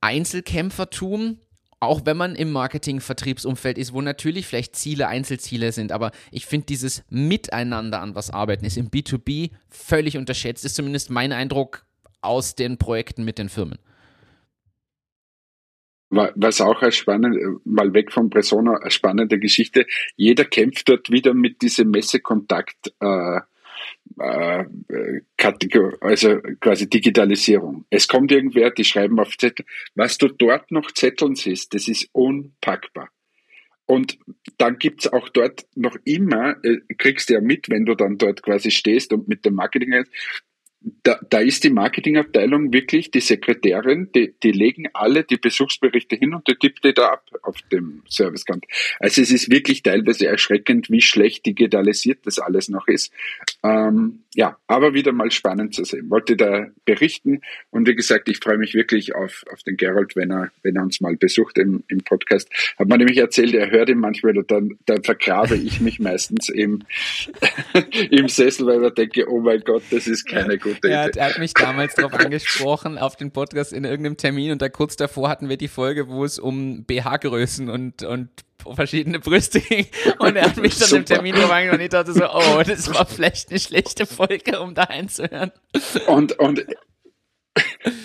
[0.00, 1.38] Einzelkämpfertum,
[1.80, 6.66] auch wenn man im Marketing-Vertriebsumfeld ist, wo natürlich vielleicht Ziele Einzelziele sind, aber ich finde
[6.66, 11.84] dieses Miteinander an was arbeiten ist im B2B völlig unterschätzt, ist zumindest mein Eindruck
[12.20, 13.78] aus den Projekten mit den Firmen.
[16.10, 19.86] Was auch eine spannende, mal weg von Persona, eine spannende Geschichte.
[20.16, 23.40] Jeder kämpft dort wieder mit diesem Messekontakt, äh,
[24.18, 24.64] äh,
[26.00, 27.84] also quasi Digitalisierung.
[27.90, 29.66] Es kommt irgendwer, die schreiben auf Zettel.
[29.94, 33.10] Was du dort noch Zetteln siehst, das ist unpackbar.
[33.86, 34.18] Und
[34.58, 38.42] dann gibt's auch dort noch immer, äh, kriegst du ja mit, wenn du dann dort
[38.42, 40.04] quasi stehst und mit dem Marketing
[40.80, 46.34] da, da ist die Marketingabteilung wirklich die Sekretärin, die, die legen alle die Besuchsberichte hin
[46.34, 48.64] und die tippt die da ab auf dem Servicekant.
[49.00, 53.12] Also es ist wirklich teilweise erschreckend, wie schlecht digitalisiert das alles noch ist.
[53.64, 56.10] Ähm, ja, aber wieder mal spannend zu sehen.
[56.10, 60.30] Wollte da berichten und wie gesagt, ich freue mich wirklich auf, auf den Gerald, wenn
[60.30, 62.48] er, wenn er uns mal besucht im, im Podcast.
[62.78, 66.48] Hat man nämlich erzählt, er hört ihn manchmal und dann, dann vergrabe ich mich meistens
[66.48, 66.82] im,
[68.10, 71.16] im Sessel, weil ich denke, oh mein Gott, das ist keine gute gute er, hat,
[71.16, 74.96] er hat mich damals darauf angesprochen, auf den Podcast in irgendeinem Termin und da kurz
[74.96, 78.30] davor hatten wir die Folge, wo es um BH-Größen und, und
[78.74, 79.86] verschiedene Brüste ging
[80.18, 83.06] und er hat mich dann im Termin gefangen und ich dachte so, oh, das war
[83.06, 85.52] vielleicht eine schlechte Folge, um da einzuhören.
[86.06, 86.66] Und, und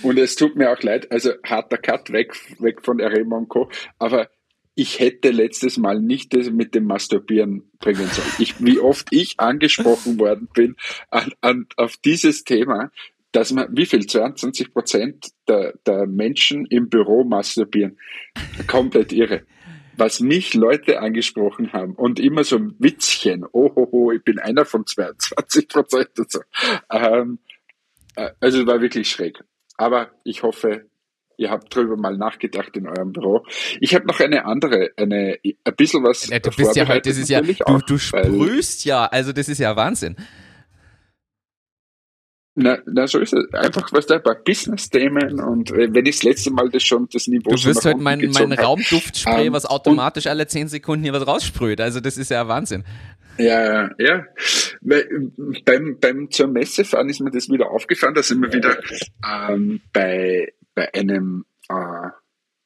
[0.01, 3.69] und es tut mir auch leid, also harter Cut weg, weg von Arema und Co.
[3.99, 4.29] Aber
[4.75, 8.27] ich hätte letztes Mal nicht das mit dem Masturbieren bringen sollen.
[8.39, 10.75] Ich, wie oft ich angesprochen worden bin
[11.11, 12.91] an, an, auf dieses Thema,
[13.31, 17.97] dass man, wie viel, 22 Prozent der, der Menschen im Büro masturbieren.
[18.67, 19.43] Komplett irre.
[19.97, 24.39] Was mich Leute angesprochen haben und immer so ein Witzchen, oh, oh, oh ich bin
[24.39, 26.39] einer von 22 Prozent und so.
[26.91, 27.39] Ähm,
[28.15, 29.43] äh, also war wirklich schräg.
[29.77, 30.85] Aber ich hoffe,
[31.37, 33.45] Ihr habt drüber mal nachgedacht in eurem Büro.
[33.79, 36.27] Ich habe noch eine andere, eine ein bisschen was.
[36.27, 39.59] Ja, du bist ja heute, das ist ja, du, du sprühst ja, also das ist
[39.59, 40.15] ja Wahnsinn.
[42.55, 43.51] Na, na, so ist es.
[43.53, 47.27] Einfach, was da paar Business-Themen und äh, wenn ich das letzte Mal das schon das
[47.27, 51.25] Niveau Du wirst heute mein, mein Raumduftspray, um, was automatisch alle zehn Sekunden hier was
[51.25, 51.81] raussprüht.
[51.81, 52.83] Also das ist ja Wahnsinn.
[53.39, 54.25] Ja, ja.
[54.81, 55.31] Weil,
[55.65, 58.77] beim, beim zur Messe fahren ist mir das wieder aufgefallen, da sind wir wieder
[59.27, 62.09] ähm, bei bei einem, äh,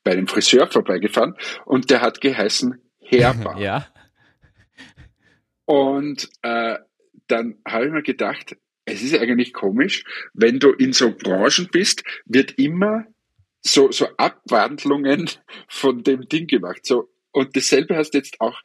[0.04, 3.56] bei einem Friseur vorbeigefahren und der hat geheißen Herber.
[3.60, 3.88] ja.
[5.66, 6.78] Und äh,
[7.28, 12.04] dann habe ich mir gedacht, es ist eigentlich komisch, wenn du in so Branchen bist,
[12.26, 13.06] wird immer
[13.62, 15.30] so, so Abwandlungen
[15.68, 16.86] von dem Ding gemacht.
[16.86, 18.62] So, und dasselbe hast du jetzt auch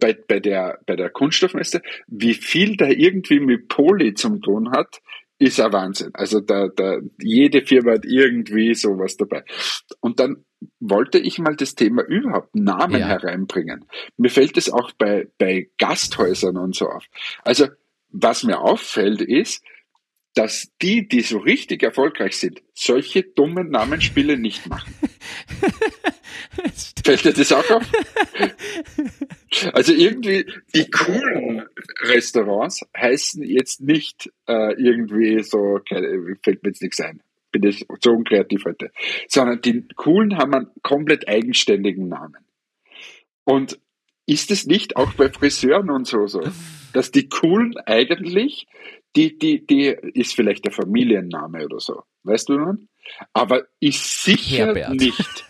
[0.00, 5.00] bei, bei, der, bei der Kunststoffmesse, wie viel da irgendwie mit Poli zum tun hat,
[5.38, 6.10] ist ein Wahnsinn.
[6.14, 9.44] Also da, da, jede Firma hat irgendwie sowas dabei.
[10.00, 10.44] Und dann
[10.80, 13.06] wollte ich mal das Thema überhaupt Namen ja.
[13.06, 13.84] hereinbringen.
[14.16, 17.04] Mir fällt es auch bei, bei Gasthäusern und so auf.
[17.44, 17.68] Also
[18.10, 19.62] was mir auffällt ist,
[20.34, 24.94] dass die, die so richtig erfolgreich sind, solche dummen Namensspiele nicht machen.
[27.04, 27.84] Fällt dir das auch auf?
[29.72, 31.66] Also irgendwie die coolen
[32.02, 38.10] Restaurants heißen jetzt nicht äh, irgendwie so, fällt mir jetzt nichts ein, bin ich so
[38.10, 38.90] unkreativ heute,
[39.26, 42.44] sondern die coolen haben einen komplett eigenständigen Namen.
[43.44, 43.78] Und
[44.26, 46.42] ist es nicht auch bei Friseuren und so so,
[46.92, 48.66] dass die coolen eigentlich,
[49.16, 52.88] die, die, die ist vielleicht der Familienname oder so, weißt du nun?
[53.32, 54.94] Aber ist sicher Herbert.
[54.94, 55.46] nicht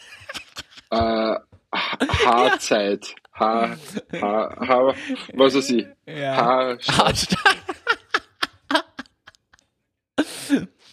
[0.90, 1.34] äh,
[1.72, 3.14] Haarzeit.
[3.38, 3.76] Haar,
[4.20, 4.94] Haar, Haar,
[5.34, 5.86] was weiß ich.
[6.06, 6.36] Ja.
[6.36, 7.38] Haarstadt.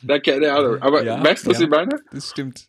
[0.04, 0.82] Na, keine Ahnung.
[0.82, 2.00] Aber ja, weißt du, was ja, ich meine?
[2.12, 2.68] Das stimmt.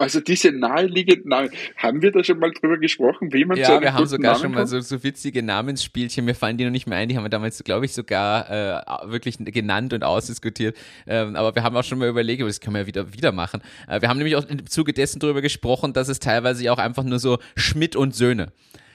[0.00, 3.80] Also diese naheliegenden Namen, haben wir da schon mal drüber gesprochen, wie man Ja, so
[3.80, 6.86] wir haben sogar Namen schon mal so, so, witzige Namensspielchen, mir fallen die noch nicht
[6.86, 10.76] mehr ein, die haben wir damals, glaube ich, sogar äh, wirklich genannt und ausdiskutiert.
[11.06, 13.32] Ähm, aber wir haben auch schon mal überlegt, aber das können wir ja wieder, wieder
[13.32, 13.60] machen.
[13.88, 17.02] Äh, wir haben nämlich auch im Zuge dessen drüber gesprochen, dass es teilweise auch einfach
[17.02, 18.52] nur so Schmidt und Söhne.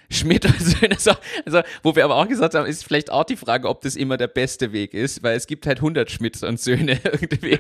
[0.09, 1.11] Schmidt und Söhne, also,
[1.45, 4.15] also, wo wir aber auch gesagt haben, ist vielleicht auch die Frage, ob das immer
[4.15, 7.59] der beste Weg ist, weil es gibt halt 100 Schmidts und Söhne irgendwie.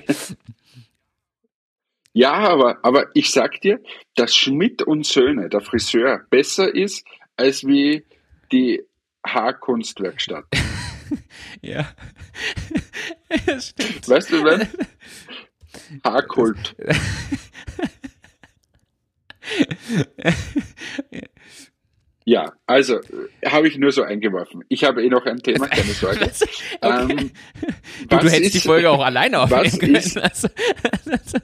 [2.13, 3.79] Ja, aber, aber ich sag dir,
[4.15, 7.03] dass Schmidt und Söhne, der Friseur, besser ist
[7.37, 8.05] als wie
[8.51, 8.83] die
[9.25, 10.45] Haarkunstwerkstatt.
[11.61, 11.89] ja.
[13.47, 14.07] das stimmt.
[14.07, 14.67] Weißt du, wenn?
[16.03, 16.75] Haarkult.
[22.25, 23.01] Ja, also
[23.45, 24.63] habe ich nur so eingeworfen.
[24.69, 26.21] Ich habe eh noch ein Thema, keine Sorge.
[26.21, 26.47] okay.
[26.81, 27.31] ähm,
[28.07, 29.95] du, du hättest ist, die Folge auch alleine aufnehmen können.
[29.95, 30.47] Ist, also,
[31.11, 31.39] also,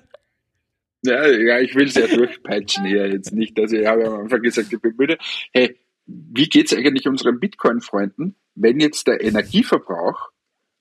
[1.04, 3.60] ja, ja, ich will es ja durchpeitschen hier jetzt nicht.
[3.60, 5.18] Also ich habe am Anfang gesagt, ich bin müde.
[5.54, 10.30] Hey, wie geht's eigentlich unseren Bitcoin-Freunden, wenn jetzt der Energieverbrauch,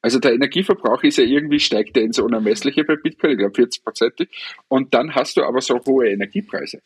[0.01, 3.85] also der Energieverbrauch ist ja irgendwie, steigt der ins Unermessliche bei Bitcoin, ich glaube 40
[3.85, 4.29] Prozent,
[4.69, 6.83] und dann hast du aber so hohe Energiepreise.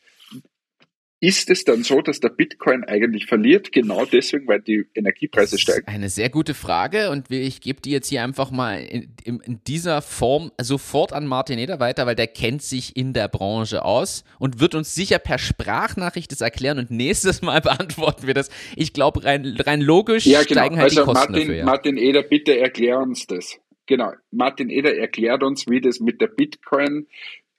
[1.23, 5.87] Ist es dann so, dass der Bitcoin eigentlich verliert, genau deswegen, weil die Energiepreise steigen?
[5.87, 10.03] Eine sehr gute Frage und ich gebe die jetzt hier einfach mal in, in, dieser
[10.03, 14.59] Form sofort an Martin Eder weiter, weil der kennt sich in der Branche aus und
[14.59, 18.51] wird uns sicher per Sprachnachricht das erklären und nächstes Mal beantworten wir das.
[18.75, 20.63] Ich glaube, rein, rein logisch ja, genau.
[20.63, 21.55] steigen halt also die Kosten Martin, dafür.
[21.55, 21.65] Ja.
[21.65, 23.61] Martin Eder, bitte erklär uns das.
[23.87, 27.07] Genau, Martin Eder erklärt uns, wie das mit der Bitcoin,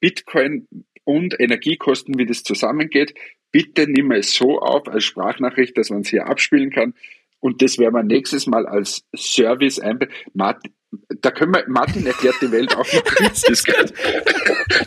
[0.02, 0.68] Bitcoin
[1.06, 3.14] und Energiekosten, wie das zusammengeht
[3.54, 6.94] bitte nimm es so auf als Sprachnachricht, dass man es hier abspielen kann.
[7.40, 10.12] Und das werden wir nächstes Mal als Service einbauen.
[10.34, 10.74] Martin,
[11.22, 13.64] da können wir, Martin erklärt die Welt auch noch das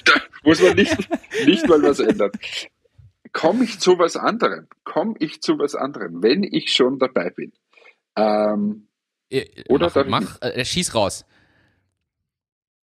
[0.04, 0.96] Da muss man nicht,
[1.46, 2.32] nicht mal was ändern.
[3.32, 4.66] Komme ich zu was anderem?
[4.84, 7.52] Komme ich zu was anderem, wenn ich schon dabei bin?
[8.16, 8.88] Ähm,
[9.68, 11.24] oder mach, mach äh, schieß raus.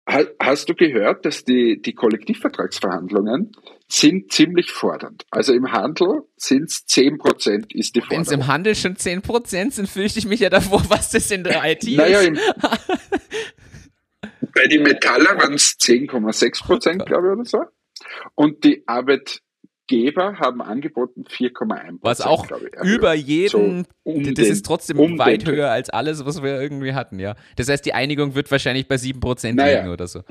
[0.05, 3.53] Hast du gehört, dass die, die Kollektivvertragsverhandlungen
[3.89, 5.25] sind ziemlich fordernd.
[5.31, 8.19] Also im Handel sind es 10 Prozent ist die Forderung.
[8.19, 11.31] Wenn es im Handel schon 10 Prozent sind, fürchte ich mich ja davor, was das
[11.31, 12.41] in der IT naja, ist.
[14.55, 17.63] Bei den Metaller waren es 10,6 Prozent, glaube ich, oder so.
[18.35, 18.83] Und die
[19.93, 25.19] Arbeitgeber haben angeboten 4,1% Was auch ich, über jeden, so um das ist trotzdem um
[25.19, 27.35] weit höher als alles, was wir irgendwie hatten, ja.
[27.57, 29.81] Das heißt, die Einigung wird wahrscheinlich bei 7 Prozent naja.
[29.81, 30.23] liegen oder so.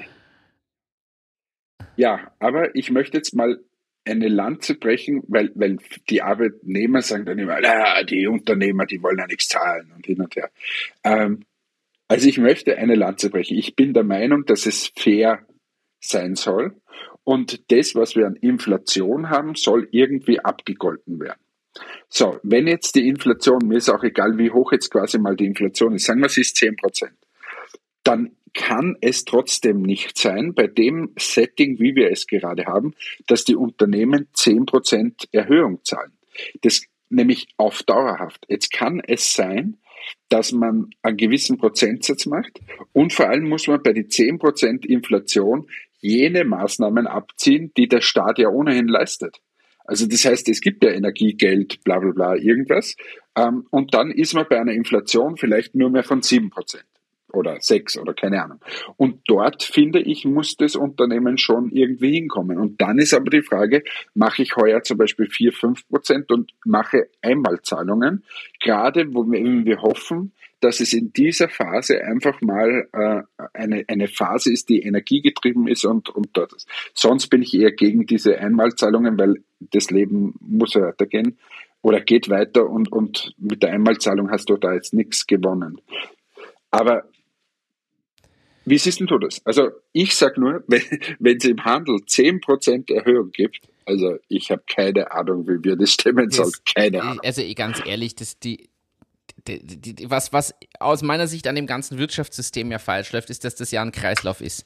[1.95, 3.59] Ja, aber ich möchte jetzt mal
[4.05, 5.77] eine Lanze brechen, weil, weil
[6.09, 10.21] die Arbeitnehmer sagen dann immer, ah, die Unternehmer, die wollen ja nichts zahlen und hin
[10.21, 10.49] und her.
[11.03, 11.45] Ähm,
[12.07, 13.57] also ich möchte eine Lanze brechen.
[13.57, 15.45] Ich bin der Meinung, dass es fair
[15.99, 16.81] sein soll
[17.23, 21.39] und das, was wir an Inflation haben, soll irgendwie abgegolten werden.
[22.09, 25.45] So, wenn jetzt die Inflation, mir ist auch egal, wie hoch jetzt quasi mal die
[25.45, 27.13] Inflation ist, sagen wir, sie ist 10 Prozent,
[28.03, 32.93] dann kann es trotzdem nicht sein, bei dem Setting, wie wir es gerade haben,
[33.27, 36.11] dass die Unternehmen 10% Erhöhung zahlen.
[36.61, 38.45] Das nämlich auf dauerhaft.
[38.49, 39.77] Jetzt kann es sein,
[40.29, 42.59] dass man einen gewissen Prozentsatz macht
[42.91, 45.67] und vor allem muss man bei die 10% Inflation
[46.01, 49.37] jene Maßnahmen abziehen, die der Staat ja ohnehin leistet.
[49.85, 52.95] Also das heißt, es gibt ja Energiegeld, bla bla bla, irgendwas.
[53.35, 56.51] Ähm, und dann ist man bei einer Inflation vielleicht nur mehr von 7%
[57.33, 58.59] oder sechs oder keine Ahnung.
[58.97, 62.57] Und dort, finde ich, muss das Unternehmen schon irgendwie hinkommen.
[62.57, 66.51] Und dann ist aber die Frage, mache ich heuer zum Beispiel vier, fünf Prozent und
[66.65, 68.23] mache Einmalzahlungen,
[68.61, 73.21] gerade wo wir, hoffen, dass es in dieser Phase einfach mal äh,
[73.53, 76.67] eine, eine Phase ist, die energiegetrieben ist und, und dort ist.
[76.93, 81.37] Sonst bin ich eher gegen diese Einmalzahlungen, weil das Leben muss weitergehen
[81.81, 85.81] oder geht weiter und, und mit der Einmalzahlung hast du da jetzt nichts gewonnen.
[86.69, 87.03] Aber
[88.71, 89.45] wie siehst du das?
[89.45, 95.11] Also ich sage nur, wenn es im Handel 10% Erhöhung gibt, also ich habe keine
[95.11, 96.53] Ahnung, wie wir das stemmen sollen.
[96.73, 97.19] Keine Ahnung.
[97.21, 98.69] Also ganz ehrlich, das die,
[99.45, 103.43] die, die, was, was aus meiner Sicht an dem ganzen Wirtschaftssystem ja falsch läuft, ist,
[103.43, 104.65] dass das ja ein Kreislauf ist.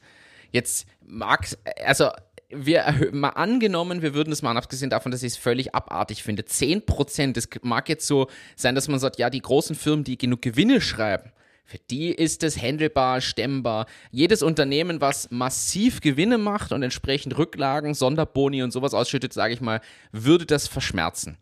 [0.52, 1.48] Jetzt mag,
[1.84, 2.12] also
[2.52, 6.44] wir mal angenommen, wir würden das machen, abgesehen davon, dass ich es völlig abartig finde.
[6.44, 10.44] 10%, das mag jetzt so sein, dass man sagt, ja, die großen Firmen, die genug
[10.44, 11.32] Gewinne schreiben,
[11.66, 13.88] für die ist es händelbar, stemmbar.
[14.12, 19.62] Jedes Unternehmen, was massiv Gewinne macht und entsprechend Rücklagen, Sonderboni und sowas ausschüttet, sage ich
[19.62, 21.38] mal, würde das verschmerzen.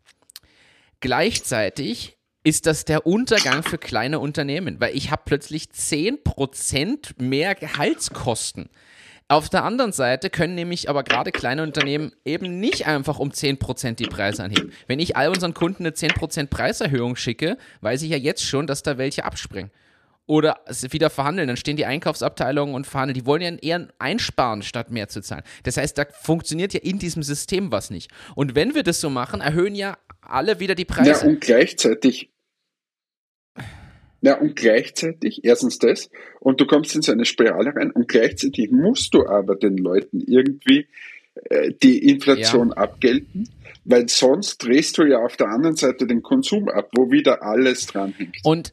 [1.00, 8.70] Gleichzeitig ist das der Untergang für kleine Unternehmen, weil ich habe plötzlich 10% mehr Gehaltskosten.
[9.28, 13.94] Auf der anderen Seite können nämlich aber gerade kleine Unternehmen eben nicht einfach um 10%
[13.94, 14.72] die Preise anheben.
[14.86, 18.82] Wenn ich all unseren Kunden eine 10% Preiserhöhung schicke, weiß ich ja jetzt schon, dass
[18.82, 19.70] da welche abspringen
[20.26, 20.60] oder
[20.90, 21.48] wieder verhandeln.
[21.48, 23.14] Dann stehen die Einkaufsabteilungen und verhandeln.
[23.14, 25.42] Die wollen ja eher einsparen, statt mehr zu zahlen.
[25.64, 28.10] Das heißt, da funktioniert ja in diesem System was nicht.
[28.34, 31.10] Und wenn wir das so machen, erhöhen ja alle wieder die Preise.
[31.10, 32.30] Ja, und gleichzeitig.
[34.22, 36.08] Ja, und gleichzeitig, erstens das,
[36.40, 40.22] und du kommst in so eine Spirale rein, und gleichzeitig musst du aber den Leuten
[40.26, 40.88] irgendwie
[41.50, 42.76] äh, die Inflation ja.
[42.76, 43.50] abgelten,
[43.84, 47.86] weil sonst drehst du ja auf der anderen Seite den Konsum ab, wo wieder alles
[47.86, 48.38] dran hängt.
[48.44, 48.72] Und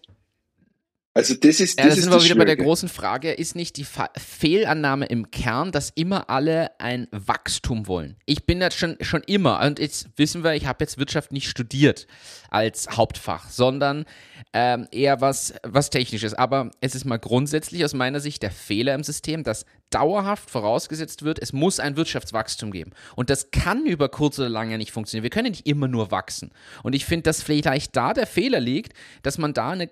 [1.14, 3.56] also das ist das, ja, das ist sind wir wieder bei der großen Frage, ist
[3.56, 8.16] nicht die Fa Fehlannahme im Kern, dass immer alle ein Wachstum wollen?
[8.26, 11.50] Ich bin das schon, schon immer, und jetzt wissen wir, ich habe jetzt Wirtschaft nicht
[11.50, 12.08] studiert
[12.50, 14.06] als Hauptfach, sondern
[14.54, 16.34] ähm, eher was, was Technisches.
[16.34, 21.24] Aber es ist mal grundsätzlich aus meiner Sicht der Fehler im System, dass dauerhaft vorausgesetzt
[21.24, 22.92] wird, es muss ein Wirtschaftswachstum geben.
[23.16, 25.24] Und das kann über kurz oder lang ja nicht funktionieren.
[25.24, 26.52] Wir können nicht immer nur wachsen.
[26.84, 29.90] Und ich finde, dass vielleicht da der Fehler liegt, dass man da eine.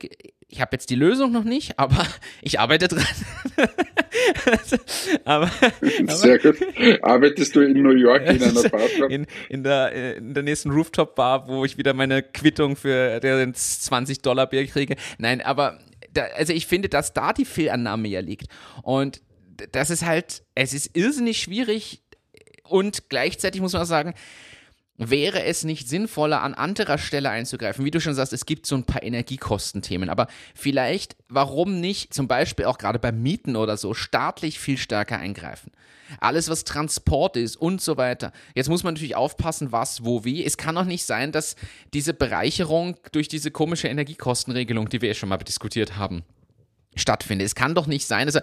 [0.52, 2.08] Ich habe jetzt die Lösung noch nicht, aber
[2.41, 3.06] ich arbeite dran.
[5.24, 5.52] aber,
[6.08, 6.58] Sehr gut.
[7.04, 9.10] Arbeitest du in New York in einer Bar?
[9.10, 14.66] In, in, der, in der nächsten Rooftop-Bar, wo ich wieder meine Quittung für den 20-Dollar-Bier
[14.66, 14.95] kriege.
[15.20, 15.80] Nein, aber
[16.12, 18.47] da, also ich finde, dass da die Fehlannahme ja liegt.
[18.82, 19.22] Und
[19.72, 22.02] das ist halt, es ist irrsinnig schwierig
[22.64, 24.16] und gleichzeitig muss man auch sagen,
[25.00, 27.86] wäre es nicht sinnvoller, an anderer Stelle einzugreifen?
[27.86, 32.28] Wie du schon sagst, es gibt so ein paar Energiekostenthemen, aber vielleicht, warum nicht zum
[32.28, 35.72] Beispiel auch gerade beim Mieten oder so staatlich viel stärker eingreifen?
[36.20, 38.34] Alles, was Transport ist und so weiter.
[38.56, 40.43] Jetzt muss man natürlich aufpassen, was, wo, wie.
[40.43, 41.56] Es kann auch nicht sein, dass
[41.93, 46.24] diese Bereicherung durch diese komische Energiekostenregelung, die wir ja schon mal diskutiert haben,
[46.95, 47.45] stattfindet.
[47.45, 48.39] Es kann doch nicht sein, also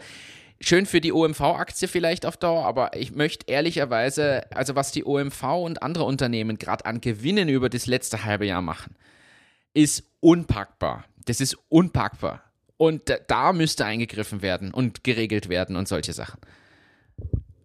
[0.60, 5.42] Schön für die OMV-Aktie vielleicht auf Dauer, aber ich möchte ehrlicherweise, also was die OMV
[5.42, 8.96] und andere Unternehmen gerade an Gewinnen über das letzte halbe Jahr machen,
[9.74, 11.04] ist unpackbar.
[11.26, 12.42] Das ist unpackbar.
[12.78, 16.40] Und da müsste eingegriffen werden und geregelt werden und solche Sachen.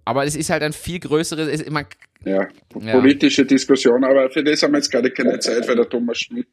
[0.04, 1.70] Aber es ist halt ein viel größeres.
[1.70, 1.86] Man,
[2.26, 3.48] ja, politische ja.
[3.48, 6.48] Diskussion, aber für das haben wir jetzt gerade keine Zeit, weil der Thomas Schmidt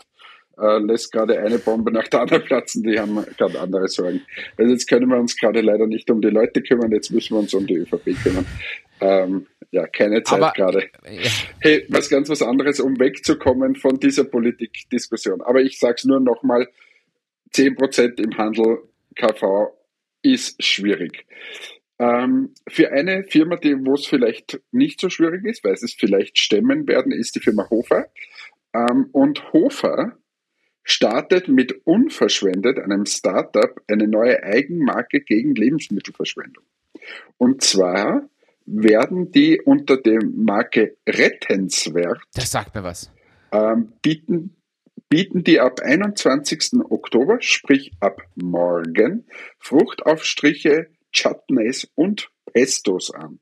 [0.60, 4.22] äh, lässt gerade eine Bombe nach der anderen platzen, die haben gerade andere Sorgen.
[4.56, 7.40] Also jetzt können wir uns gerade leider nicht um die Leute kümmern, jetzt müssen wir
[7.40, 8.46] uns um die ÖVP kümmern.
[9.00, 10.88] Ähm, ja, keine Zeit gerade.
[11.04, 11.30] Ja.
[11.60, 15.42] Hey, was ganz was anderes, um wegzukommen von dieser Politikdiskussion.
[15.42, 16.68] Aber ich sage es nur nochmal,
[17.54, 18.78] 10% im Handel
[19.14, 19.68] KV
[20.22, 21.26] ist schwierig.
[21.98, 25.94] Ähm, für eine Firma, die wo es vielleicht nicht so schwierig ist, weil sie es
[25.94, 28.06] vielleicht stemmen werden, ist die Firma Hofer.
[28.72, 30.16] Ähm, und Hofer
[30.88, 36.64] startet mit Unverschwendet, einem Startup, eine neue Eigenmarke gegen Lebensmittelverschwendung.
[37.36, 38.28] Und zwar
[38.64, 42.20] werden die unter der Marke Rettenswert.
[42.34, 43.10] Das sagt mir was.
[43.52, 44.56] Ähm, bieten,
[45.08, 46.80] bieten die ab 21.
[46.88, 49.26] Oktober, sprich ab morgen,
[49.58, 53.40] Fruchtaufstriche, Chutneys und Pestos an.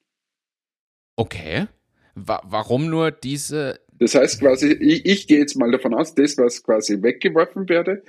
[1.16, 1.68] Okay.
[2.14, 6.36] Wa warum nur diese das heißt quasi, ich, ich gehe jetzt mal davon aus, das,
[6.38, 8.03] was quasi weggeworfen werde,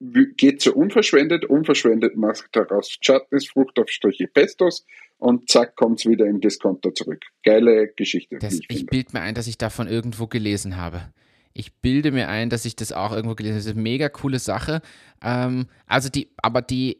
[0.00, 6.40] geht zu unverschwendet, unverschwendet macht daraus Chutneys, Fruchtaufstriche, Pestos und zack kommt es wieder im
[6.40, 7.24] Discounter zurück.
[7.42, 8.38] Geile Geschichte.
[8.38, 11.12] Das, ich, ich bilde mir ein, dass ich davon irgendwo gelesen habe.
[11.52, 13.60] Ich bilde mir ein, dass ich das auch irgendwo gelesen habe.
[13.60, 14.80] Das ist eine mega coole Sache.
[15.20, 16.98] Ähm, also die, aber die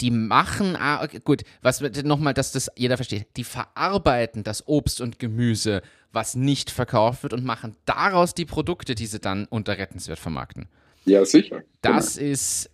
[0.00, 0.76] die machen,
[1.24, 5.82] gut, was nochmal, dass das jeder versteht, die verarbeiten das Obst und Gemüse,
[6.12, 10.68] was nicht verkauft wird und machen daraus die Produkte, die sie dann unter Rettenswert vermarkten.
[11.04, 11.62] Ja, sicher.
[11.80, 12.30] Das genau.
[12.30, 12.70] ist.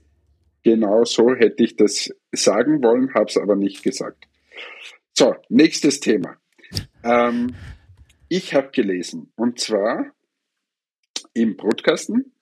[0.62, 4.27] Genau so hätte ich das sagen wollen, habe es aber nicht gesagt.
[5.16, 6.37] So, nächstes Thema.
[7.05, 7.55] ähm,
[8.29, 10.12] ich habe gelesen, und zwar
[11.33, 12.33] im Broadcasten,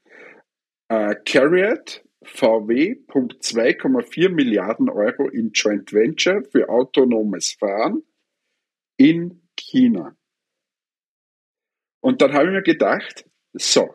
[0.88, 8.02] äh, Carriot VW pumpt 2,4 Milliarden Euro in Joint Venture für autonomes Fahren
[8.96, 10.16] in China.
[12.00, 13.94] Und dann habe ich mir gedacht, so,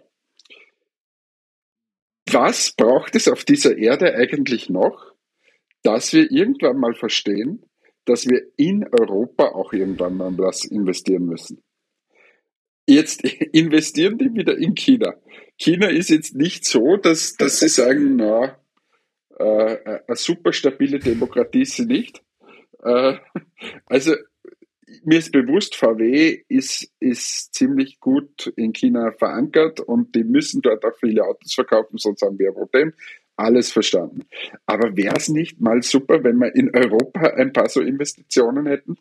[2.31, 5.13] was braucht es auf dieser Erde eigentlich noch,
[5.83, 7.65] dass wir irgendwann mal verstehen,
[8.05, 11.63] dass wir in Europa auch irgendwann mal was investieren müssen?
[12.87, 13.23] Jetzt
[13.53, 15.15] investieren die wieder in China.
[15.57, 18.57] China ist jetzt nicht so, dass, dass sie sagen, na,
[19.37, 22.23] äh, eine super stabile Demokratie ist sie nicht.
[22.83, 23.17] Äh,
[23.85, 24.15] also
[25.03, 30.83] mir ist bewusst, VW ist, ist ziemlich gut in China verankert und die müssen dort
[30.83, 32.93] auch viele Autos verkaufen, sonst haben wir ein Problem.
[33.37, 34.25] Alles verstanden.
[34.65, 38.97] Aber wäre es nicht mal super, wenn wir in Europa ein paar so Investitionen hätten?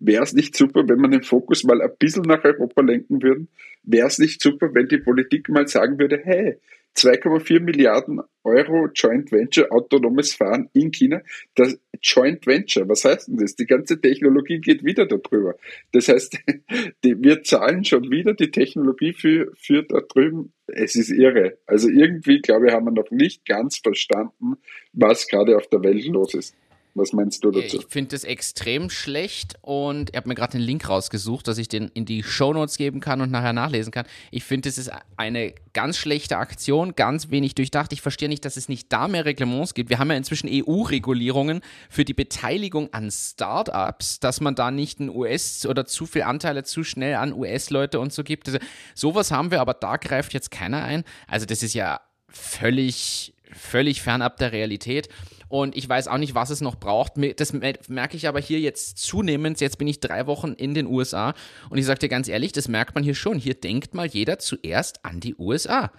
[0.00, 3.48] Wäre es nicht super, wenn man den Fokus mal ein bisschen nach Europa lenken würden?
[3.82, 6.56] Wäre es nicht super, wenn die Politik mal sagen würde, hey,
[6.96, 11.20] 2,4 Milliarden Euro Joint Venture, autonomes Fahren in China.
[11.54, 13.54] Das Joint Venture, was heißt denn das?
[13.54, 15.54] Die ganze Technologie geht wieder darüber.
[15.92, 16.38] Das heißt,
[17.04, 20.52] die, wir zahlen schon wieder die Technologie für, für da drüben.
[20.66, 21.58] Es ist irre.
[21.66, 24.56] Also irgendwie, glaube ich, haben wir noch nicht ganz verstanden,
[24.92, 26.56] was gerade auf der Welt los ist.
[26.94, 27.78] Was meinst du dazu?
[27.78, 31.68] Ich finde es extrem schlecht und ich habe mir gerade den Link rausgesucht, dass ich
[31.68, 34.06] den in die Shownotes geben kann und nachher nachlesen kann.
[34.30, 37.92] Ich finde, es ist eine ganz schlechte Aktion, ganz wenig durchdacht.
[37.92, 39.88] Ich verstehe nicht, dass es nicht da mehr Reglements gibt.
[39.88, 45.10] Wir haben ja inzwischen EU-Regulierungen für die Beteiligung an Startups, dass man da nicht ein
[45.10, 48.48] US oder zu viel Anteile zu schnell an US-Leute und so gibt.
[48.48, 48.58] Also,
[48.94, 51.04] sowas haben wir, aber da greift jetzt keiner ein.
[51.28, 55.08] Also das ist ja völlig, völlig fernab der Realität.
[55.50, 57.14] Und ich weiß auch nicht, was es noch braucht.
[57.36, 59.60] Das merke ich aber hier jetzt zunehmend.
[59.60, 61.34] Jetzt bin ich drei Wochen in den USA
[61.70, 63.36] und ich sage dir ganz ehrlich, das merkt man hier schon.
[63.36, 65.90] Hier denkt mal jeder zuerst an die USA.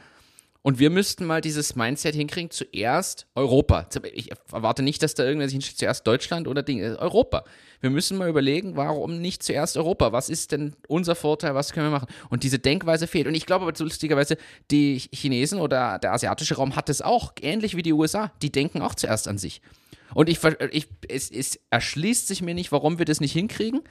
[0.64, 3.88] Und wir müssten mal dieses Mindset hinkriegen, zuerst Europa.
[4.14, 7.45] Ich erwarte nicht, dass da irgendwer sich hinsteht, zuerst Deutschland oder Ding, äh, Europa.
[7.80, 10.12] Wir müssen mal überlegen, warum nicht zuerst Europa?
[10.12, 11.55] Was ist denn unser Vorteil?
[11.55, 12.14] Was können wir machen?
[12.30, 13.26] Und diese Denkweise fehlt.
[13.26, 14.38] Und ich glaube aber lustigerweise,
[14.70, 18.32] die Chinesen oder der asiatische Raum hat es auch, ähnlich wie die USA.
[18.43, 19.62] Die denken auch zuerst an sich.
[20.14, 20.39] Und ich,
[20.72, 23.82] ich es, es erschließt sich mir nicht, warum wir das nicht hinkriegen.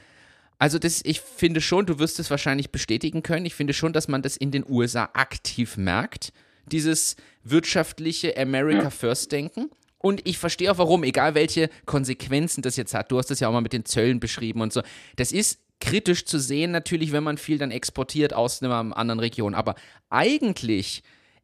[0.61, 3.47] Also das, ich finde schon, du wirst es wahrscheinlich bestätigen können.
[3.47, 6.33] Ich finde schon, dass man das in den USA aktiv merkt
[6.67, 9.71] dieses wirtschaftliche America First Denken.
[9.99, 13.13] Und ich verstehe auch warum, egal welche Konsequenzen das jetzt hat.
[13.13, 14.83] Du hast das ja auch mal mit den Zöllen beschrieben und so.
[15.17, 19.55] Das ist kritisch zu sehen, natürlich, wenn man viel dann exportiert aus einer anderen Region.
[19.55, 19.75] Aber
[20.09, 21.03] eigentlich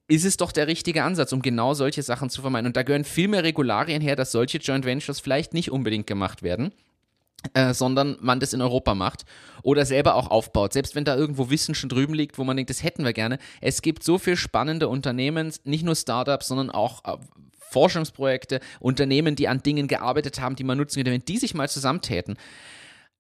[0.09, 2.69] ist es doch der richtige Ansatz, um genau solche Sachen zu vermeiden.
[2.69, 6.43] Und da gehören viel mehr Regularien her, dass solche Joint Ventures vielleicht nicht unbedingt gemacht
[6.43, 6.73] werden.
[7.55, 9.25] Äh, sondern man das in Europa macht
[9.63, 10.73] oder selber auch aufbaut.
[10.73, 13.39] Selbst wenn da irgendwo Wissen schon drüben liegt, wo man denkt, das hätten wir gerne.
[13.61, 17.17] Es gibt so viele spannende Unternehmen, nicht nur Startups, sondern auch äh,
[17.71, 21.69] Forschungsprojekte, Unternehmen, die an Dingen gearbeitet haben, die man nutzen könnte, wenn die sich mal
[21.69, 22.37] zusammentäten.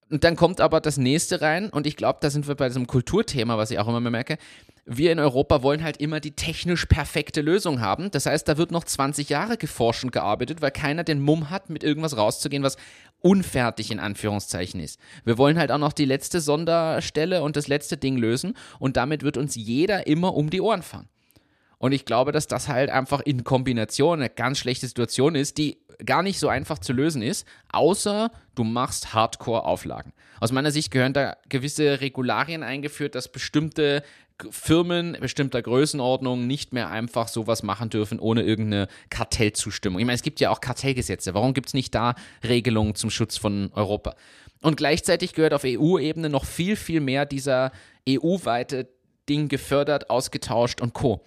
[0.09, 2.87] Und dann kommt aber das nächste rein und ich glaube, da sind wir bei diesem
[2.87, 4.39] Kulturthema, was ich auch immer merke.
[4.85, 8.13] Wir in Europa wollen halt immer die technisch perfekte Lösung haben.
[8.13, 11.71] Das heißt, da wird noch 20 Jahre geforscht und gearbeitet, weil keiner den Mumm hat,
[11.71, 12.77] mit irgendwas rauszugehen, was
[13.21, 15.01] unfertig in Anführungszeichen ist.
[15.25, 19.25] Wir wollen halt auch noch die letzte Sonderstelle und das letzte Ding lösen und damit
[19.25, 21.09] wird uns jeder immer um die Ohren fahren.
[21.79, 25.79] Und ich glaube, dass das halt einfach in Kombination eine ganz schlechte Situation ist, die
[26.05, 30.13] gar nicht so einfach zu lösen ist, außer du machst Hardcore-Auflagen.
[30.41, 34.03] Aus meiner Sicht gehören da gewisse Regularien eingeführt, dass bestimmte
[34.51, 39.99] Firmen bestimmter Größenordnung nicht mehr einfach sowas machen dürfen ohne irgendeine Kartellzustimmung.
[39.99, 41.33] Ich meine, es gibt ja auch Kartellgesetze.
[41.33, 42.15] Warum gibt es nicht da
[42.45, 44.15] Regelungen zum Schutz von Europa?
[44.61, 47.73] Und gleichzeitig gehört auf EU-Ebene noch viel, viel mehr dieser
[48.09, 48.89] EU-weite
[49.29, 51.25] Ding gefördert, ausgetauscht und co.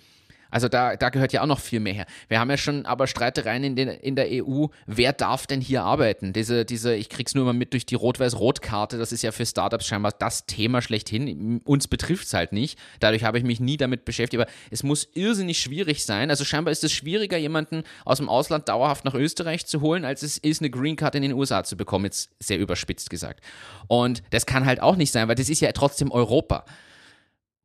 [0.52, 2.06] Also da, da gehört ja auch noch viel mehr her.
[2.28, 5.84] Wir haben ja schon aber Streitereien in, den, in der EU, wer darf denn hier
[5.84, 6.34] arbeiten?
[6.34, 9.86] Diese, diese, ich krieg's nur mal mit durch die Rot-Weiß-Rot-Karte, das ist ja für Startups
[9.86, 11.62] scheinbar das Thema schlechthin.
[11.66, 12.80] Uns betrifft es halt nicht.
[13.00, 14.42] Dadurch habe ich mich nie damit beschäftigt.
[14.42, 16.30] Aber es muss irrsinnig schwierig sein.
[16.30, 20.24] Also scheinbar ist es schwieriger, jemanden aus dem Ausland dauerhaft nach Österreich zu holen, als
[20.24, 22.06] es ist, eine Green Card in den USA zu bekommen.
[22.06, 23.42] Jetzt sehr überspitzt gesagt.
[23.88, 26.66] Und das kann halt auch nicht sein, weil das ist ja trotzdem Europa,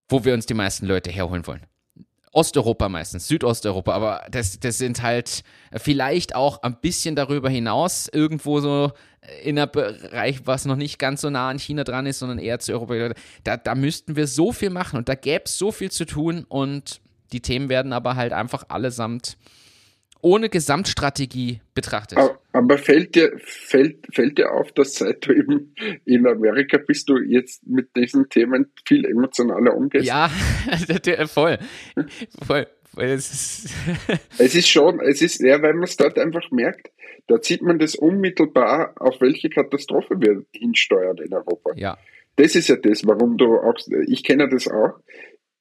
[0.08, 1.62] wo wir uns die meisten Leute herholen wollen.
[2.34, 5.42] Osteuropa meistens, Südosteuropa, aber das, das sind halt
[5.74, 8.92] vielleicht auch ein bisschen darüber hinaus irgendwo so
[9.42, 12.58] in einem Bereich, was noch nicht ganz so nah an China dran ist, sondern eher
[12.58, 13.14] zu Europa.
[13.44, 16.44] Da, da müssten wir so viel machen und da gäbe es so viel zu tun
[16.48, 17.00] und
[17.32, 19.36] die Themen werden aber halt einfach allesamt
[20.24, 22.18] ohne Gesamtstrategie betrachtet.
[22.52, 25.74] Aber fällt dir, fällt, fällt dir auf, dass seit du eben
[26.06, 30.06] in Amerika bist, du jetzt mit diesen Themen viel emotionaler umgehst?
[30.06, 30.30] Ja,
[31.26, 31.58] voll.
[32.46, 32.66] voll.
[32.96, 33.74] Es ist,
[34.38, 36.90] es ist schon, es ist, ja, weil man es dort einfach merkt,
[37.26, 41.72] da sieht man das unmittelbar, auf welche Katastrophe wir hinsteuern in Europa.
[41.76, 41.98] Ja.
[42.36, 43.74] Das ist ja das, warum du auch,
[44.06, 44.94] ich kenne das auch,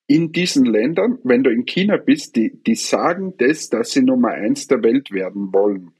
[0.08, 4.30] in diesen Ländern, wenn du in China bist, die, die sagen das, dass sie Nummer
[4.30, 5.91] eins der Welt werden wollen.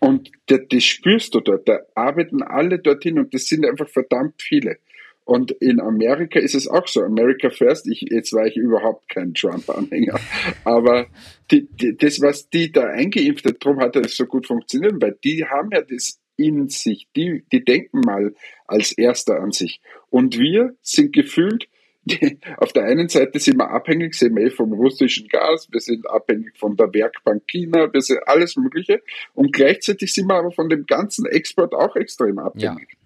[0.00, 1.68] Und das, das spürst du dort.
[1.68, 4.78] Da arbeiten alle dorthin und das sind einfach verdammt viele.
[5.24, 7.02] Und in Amerika ist es auch so.
[7.02, 10.18] America First, ich, jetzt war ich überhaupt kein Trump-Anhänger.
[10.64, 11.06] Aber
[11.52, 15.16] die, die, das, was die da eingeimpft hat, darum hat das so gut funktioniert, weil
[15.22, 17.06] die haben ja das in sich.
[17.14, 18.34] Die, die denken mal
[18.66, 19.80] als Erster an sich.
[20.10, 21.68] Und wir sind gefühlt
[22.56, 26.08] auf der einen Seite sind wir abhängig, sind wir eh vom russischen Gas, wir sind
[26.10, 29.02] abhängig von der Werkbank China, wir sind alles Mögliche.
[29.34, 32.88] Und gleichzeitig sind wir aber von dem ganzen Export auch extrem abhängig.
[32.90, 32.98] Ja.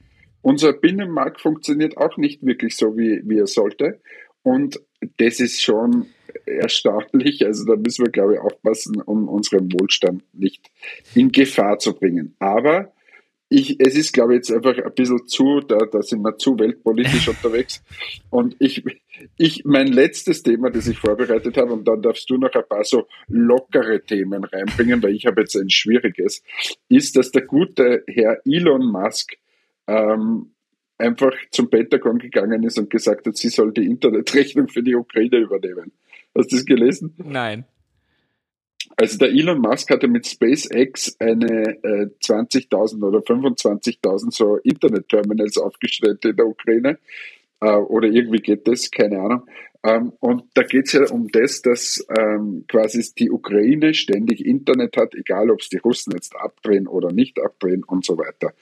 [0.42, 4.01] Unser Binnenmarkt funktioniert auch nicht wirklich so, wie, wie er sollte.
[4.42, 4.80] Und
[5.18, 6.07] das ist schon
[6.47, 7.44] erstaunlich.
[7.44, 10.70] Also da müssen wir, glaube ich, aufpassen, um unseren Wohlstand nicht
[11.14, 12.36] in Gefahr zu bringen.
[12.38, 12.92] Aber
[13.49, 16.59] ich, es ist, glaube ich, jetzt einfach ein bisschen zu, da, da sind wir zu
[16.59, 17.82] weltpolitisch unterwegs.
[18.30, 18.84] Und ich,
[19.36, 22.84] ich, mein letztes Thema, das ich vorbereitet habe, und dann darfst du noch ein paar
[22.84, 26.42] so lockere Themen reinbringen, weil ich habe jetzt ein schwieriges,
[26.88, 29.34] ist, dass der gute Herr Elon Musk
[29.86, 30.53] ähm,
[30.99, 35.38] einfach zum Pentagon gegangen ist und gesagt hat, sie soll die Internetrechnung für die Ukraine
[35.38, 35.92] übernehmen.
[36.36, 37.14] Hast du das gelesen?
[37.18, 37.64] Nein.
[38.97, 46.24] Also der Elon Musk hatte mit SpaceX eine äh, 20.000 oder 25.000 so Internet-Terminals aufgestellt
[46.24, 46.99] in der Ukraine.
[47.61, 49.42] Äh, oder irgendwie geht das, keine Ahnung.
[49.82, 54.97] Ähm, und da geht es ja um das, dass ähm, quasi die Ukraine ständig Internet
[54.97, 58.55] hat, egal ob es die Russen jetzt abdrehen oder nicht abdrehen und so weiter.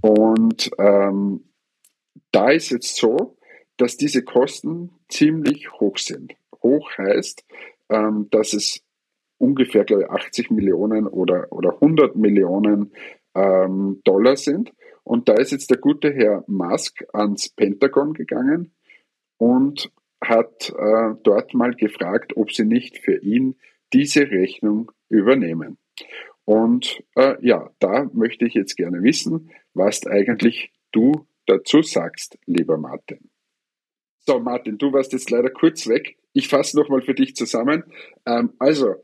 [0.00, 1.44] Und ähm,
[2.32, 3.36] da ist jetzt so,
[3.76, 6.34] dass diese Kosten ziemlich hoch sind.
[6.62, 7.44] Hoch heißt,
[7.88, 8.82] ähm, dass es
[9.38, 12.92] ungefähr, glaube ich, 80 Millionen oder, oder 100 Millionen
[13.34, 14.72] ähm, Dollar sind.
[15.04, 18.72] Und da ist jetzt der gute Herr Musk ans Pentagon gegangen
[19.38, 23.56] und hat äh, dort mal gefragt, ob sie nicht für ihn
[23.92, 25.78] diese Rechnung übernehmen.
[26.44, 32.78] Und äh, ja, da möchte ich jetzt gerne wissen, was eigentlich du dazu sagst, lieber
[32.78, 33.30] Martin.
[34.20, 36.18] So, Martin, du warst jetzt leider kurz weg.
[36.32, 37.84] Ich fasse nochmal für dich zusammen.
[38.26, 38.96] Ähm, also,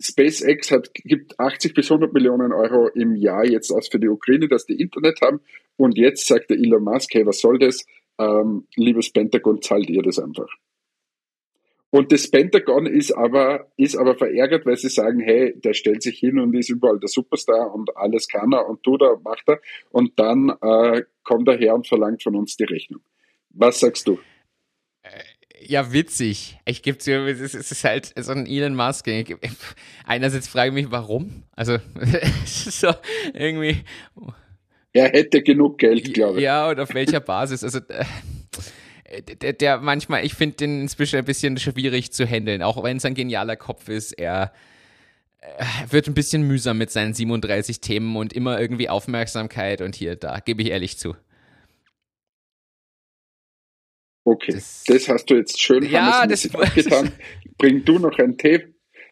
[0.00, 4.48] SpaceX hat, gibt 80 bis 100 Millionen Euro im Jahr jetzt aus für die Ukraine,
[4.48, 5.40] dass die Internet haben.
[5.76, 7.84] Und jetzt sagt der Elon Musk, hey, was soll das?
[8.18, 10.48] Ähm, liebes Pentagon, zahlt ihr das einfach.
[11.90, 16.18] Und das Pentagon ist aber, ist aber verärgert, weil sie sagen, hey, der stellt sich
[16.18, 19.60] hin und ist überall der Superstar und alles kann er und tut er, macht er.
[19.90, 23.00] Und dann äh, kommt er her und verlangt von uns die Rechnung.
[23.50, 24.18] Was sagst du?
[25.58, 26.58] Äh, ja, witzig.
[26.64, 29.08] Ich gebe dir, es ist halt so ein Elon Musk.
[30.06, 31.44] Einerseits frage ich mich, warum?
[31.52, 31.78] Also,
[32.44, 32.92] es ist so
[33.34, 33.78] irgendwie.
[34.92, 36.44] Er hätte genug Geld, glaube ich.
[36.44, 37.62] Ja, und auf welcher Basis?
[37.62, 42.82] Also, äh, der, der manchmal, ich finde den inzwischen ein bisschen schwierig zu handeln, auch
[42.82, 44.12] wenn es ein genialer Kopf ist.
[44.12, 44.52] Er
[45.90, 50.40] wird ein bisschen mühsam mit seinen 37 Themen und immer irgendwie Aufmerksamkeit und hier, da,
[50.40, 51.14] gebe ich ehrlich zu.
[54.30, 57.12] Okay, das, das, hast du jetzt schön ja, das, abgetan.
[57.56, 58.64] bring du noch ein Thema.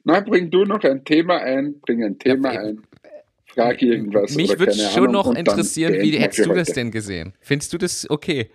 [0.04, 2.82] Nein, bring du noch ein Thema ein, bring ein Thema ja, ein.
[3.46, 4.34] Frag irgendwas.
[4.34, 7.32] Mich würde schon noch interessieren, wie hättest du das denn gesehen?
[7.40, 8.50] Findest du das okay?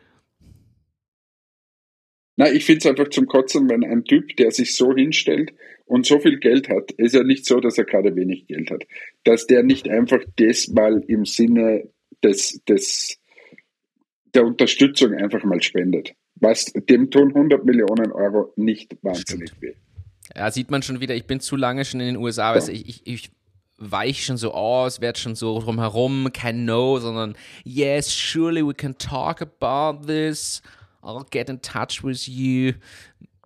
[2.37, 5.53] Na, ich finde es einfach zum Kotzen, wenn ein Typ, der sich so hinstellt
[5.85, 8.83] und so viel Geld hat, ist ja nicht so, dass er gerade wenig Geld hat,
[9.23, 11.89] dass der nicht einfach das mal im Sinne
[12.23, 13.17] des, des,
[14.35, 19.73] der Unterstützung einfach mal spendet was dem tun 100 Millionen Euro nicht wahnsinnig weh.
[20.35, 22.67] Ja, sieht man schon wieder, ich bin zu lange schon in den USA, ja.
[22.67, 23.31] ich, ich, ich
[23.77, 28.97] weich schon so aus, werde schon so drumherum, kein No, sondern yes, surely we can
[28.97, 30.61] talk about this.
[31.03, 32.73] I'll get in touch with you.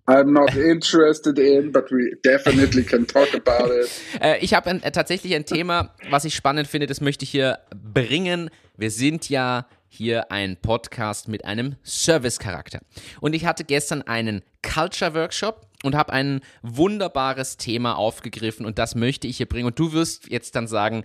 [0.08, 3.90] I'm not interested in, but we definitely can talk about it.
[4.22, 7.60] Äh, ich habe äh, tatsächlich ein Thema, was ich spannend finde, das möchte ich hier
[7.74, 8.50] bringen.
[8.78, 9.66] Wir sind ja
[9.96, 12.82] hier ein Podcast mit einem Service-Charakter.
[13.22, 19.28] Und ich hatte gestern einen Culture-Workshop und habe ein wunderbares Thema aufgegriffen und das möchte
[19.28, 19.68] ich hier bringen.
[19.68, 21.04] Und du wirst jetzt dann sagen,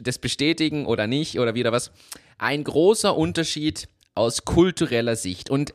[0.00, 1.92] das bestätigen oder nicht oder wieder was.
[2.38, 5.50] Ein großer Unterschied aus kultureller Sicht.
[5.50, 5.74] Und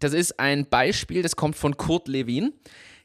[0.00, 2.52] das ist ein Beispiel, das kommt von Kurt Lewin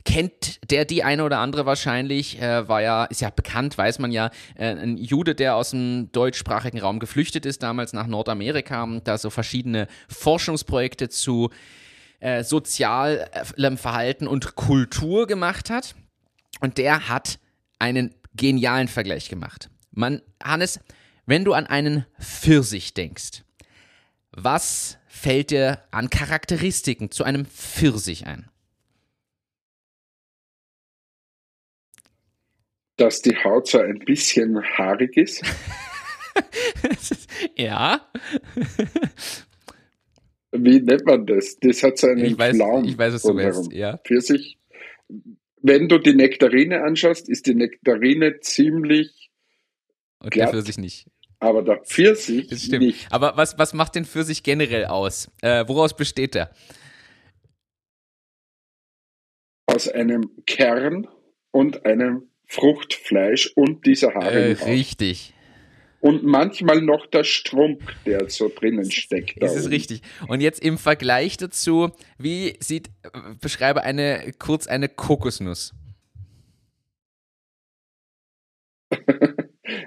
[0.05, 4.11] kennt der die eine oder andere wahrscheinlich, äh, war ja, ist ja bekannt, weiß man
[4.11, 9.17] ja, äh, ein Jude, der aus dem deutschsprachigen Raum geflüchtet ist, damals nach Nordamerika, da
[9.17, 11.49] so verschiedene Forschungsprojekte zu
[12.19, 15.95] äh, sozialem Verhalten und Kultur gemacht hat.
[16.59, 17.39] Und der hat
[17.79, 19.69] einen genialen Vergleich gemacht.
[19.91, 20.79] Man, Hannes,
[21.25, 23.43] wenn du an einen Pfirsich denkst,
[24.31, 28.49] was fällt dir an Charakteristiken zu einem Pfirsich ein?
[32.97, 35.43] Dass die Haut so ein bisschen haarig ist.
[37.55, 38.07] ja.
[40.51, 41.57] Wie nennt man das?
[41.59, 42.85] Das hat so einen ich weiß, Flaum.
[42.85, 43.97] Ich weiß, was du meinst, ja.
[43.97, 44.59] Pfirsich.
[45.61, 49.31] Wenn du die Nektarine anschaust, ist die Nektarine ziemlich
[50.19, 51.07] Und glatt, der Pfirsich nicht.
[51.39, 52.83] Aber der Pfirsich das stimmt.
[52.83, 53.11] nicht.
[53.11, 55.31] Aber was, was macht den Pfirsich generell aus?
[55.41, 56.51] Äh, woraus besteht er?
[59.65, 61.07] Aus einem Kern
[61.51, 64.59] und einem Fruchtfleisch und dieser Haarigen.
[64.59, 65.33] Äh, richtig.
[66.01, 69.41] Und manchmal noch der Strumpf, der so drinnen steckt.
[69.41, 70.01] Das ist richtig.
[70.27, 71.89] Und jetzt im Vergleich dazu,
[72.19, 72.91] wie sieht,
[73.41, 75.73] beschreibe eine, kurz eine Kokosnuss.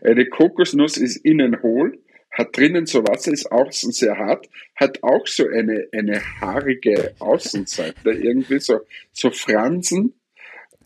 [0.03, 2.03] eine Kokosnuss ist innen hohl,
[2.33, 8.11] hat drinnen so Wasser, ist außen sehr hart, hat auch so eine, eine haarige Außenseite,
[8.11, 8.81] irgendwie so,
[9.13, 10.15] so Fransen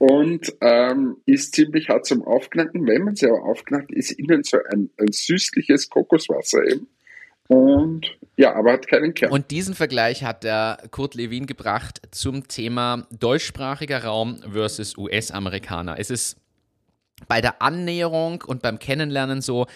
[0.00, 2.86] und ähm, ist ziemlich hart zum Aufknacken.
[2.86, 6.88] Wenn man sie aber aufknackt, ist innen so ein, ein süßliches Kokoswasser eben.
[7.48, 9.30] Und ja, aber hat keinen Kern.
[9.30, 15.98] Und diesen Vergleich hat der Kurt Lewin gebracht zum Thema deutschsprachiger Raum versus US-Amerikaner.
[15.98, 16.38] Es ist
[17.28, 19.66] bei der Annäherung und beim Kennenlernen so,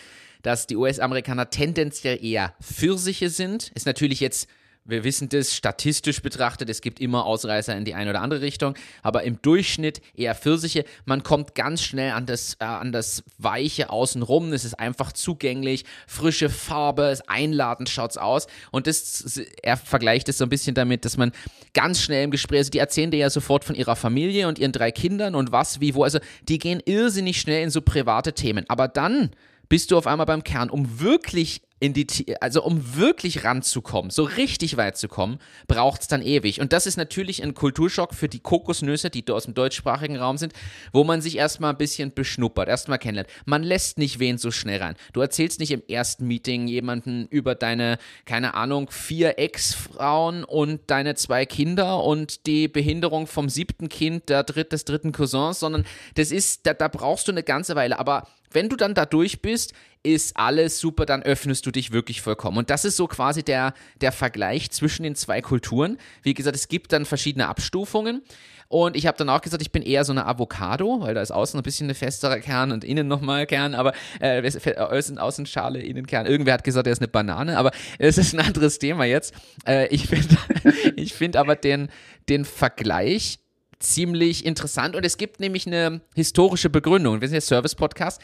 [0.41, 3.73] dass die US-Amerikaner tendenziell eher Pfirsiche sind.
[3.75, 4.49] Ist natürlich jetzt
[4.87, 8.75] wir wissen das statistisch betrachtet, es gibt immer Ausreißer in die eine oder andere Richtung,
[9.03, 10.85] aber im Durchschnitt eher Pfirsiche.
[11.07, 15.85] Man kommt ganz schnell an das, äh, an das Weiche außenrum, es ist einfach zugänglich,
[16.07, 18.47] frische Farbe, es einladend schaut's aus.
[18.73, 21.33] Und das, er vergleicht es so ein bisschen damit, dass man
[21.73, 24.73] ganz schnell im Gespräch, also die erzählen dir ja sofort von ihrer Familie und ihren
[24.73, 26.19] drei Kindern und was, wie, wo, also
[26.49, 29.31] die gehen irrsinnig schnell in so private Themen, aber dann
[29.69, 32.07] bist du auf einmal beim Kern, um wirklich in die,
[32.41, 36.61] also um wirklich ranzukommen, so richtig weit zu kommen, braucht es dann ewig.
[36.61, 40.53] Und das ist natürlich ein Kulturschock für die Kokosnüsse, die aus dem deutschsprachigen Raum sind,
[40.93, 43.29] wo man sich erstmal ein bisschen beschnuppert, erstmal kennenlernt.
[43.45, 44.95] Man lässt nicht wen so schnell rein.
[45.13, 51.17] Du erzählst nicht im ersten Meeting jemanden über deine, keine Ahnung, vier Ex-Frauen und deine
[51.17, 56.31] zwei Kinder und die Behinderung vom siebten Kind der dritt, des dritten Cousins, sondern das
[56.31, 57.99] ist, da, da brauchst du eine ganze Weile.
[57.99, 62.21] Aber wenn du dann da durch bist, ist alles super, dann öffnest du dich wirklich
[62.21, 62.59] vollkommen.
[62.59, 65.99] Und das ist so quasi der, der Vergleich zwischen den zwei Kulturen.
[66.23, 68.23] Wie gesagt, es gibt dann verschiedene Abstufungen.
[68.69, 71.31] Und ich habe dann auch gesagt, ich bin eher so eine Avocado, weil da ist
[71.31, 74.43] außen ein bisschen ein festerer Kern und innen nochmal Kern, aber äh,
[74.77, 76.27] außen, Außenschale, Innenkern.
[76.27, 79.35] Irgendwer hat gesagt, er ist eine Banane, aber es ist ein anderes Thema jetzt.
[79.67, 80.37] Äh, ich finde
[80.97, 81.89] ich find aber den,
[82.29, 83.39] den Vergleich
[83.79, 87.21] ziemlich interessant und es gibt nämlich eine historische Begründung.
[87.21, 88.21] Wir sind ja Service-Podcast.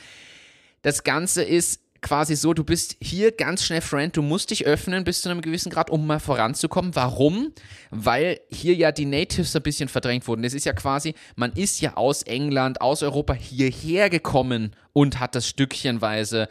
[0.82, 5.04] Das Ganze ist quasi so, du bist hier ganz schnell Friend, du musst dich öffnen
[5.04, 6.94] bis zu einem gewissen Grad, um mal voranzukommen.
[6.94, 7.52] Warum?
[7.90, 10.42] Weil hier ja die Natives ein bisschen verdrängt wurden.
[10.42, 15.34] Das ist ja quasi, man ist ja aus England, aus Europa hierher gekommen und hat
[15.34, 16.48] das stückchenweise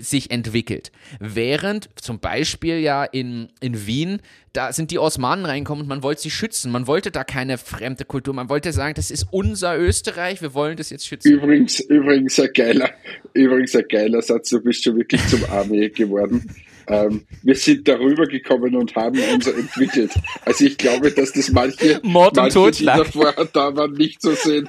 [0.00, 0.90] sich entwickelt.
[1.20, 4.20] Während zum Beispiel ja in, in Wien,
[4.52, 6.72] da sind die Osmanen reinkommen und man wollte sie schützen.
[6.72, 8.34] Man wollte da keine fremde Kultur.
[8.34, 11.32] Man wollte sagen, das ist unser Österreich, wir wollen das jetzt schützen.
[11.32, 12.90] Übrigens, übrigens ein geiler,
[13.32, 16.44] übrigens ein geiler Satz, du bist schon wirklich zum Armee geworden.
[16.88, 20.12] Ähm, wir sind darüber gekommen und haben uns entwickelt.
[20.44, 22.96] Also ich glaube, dass das manche, Mord und manche Totschlag.
[22.96, 24.68] die davor da waren, nicht so sehen.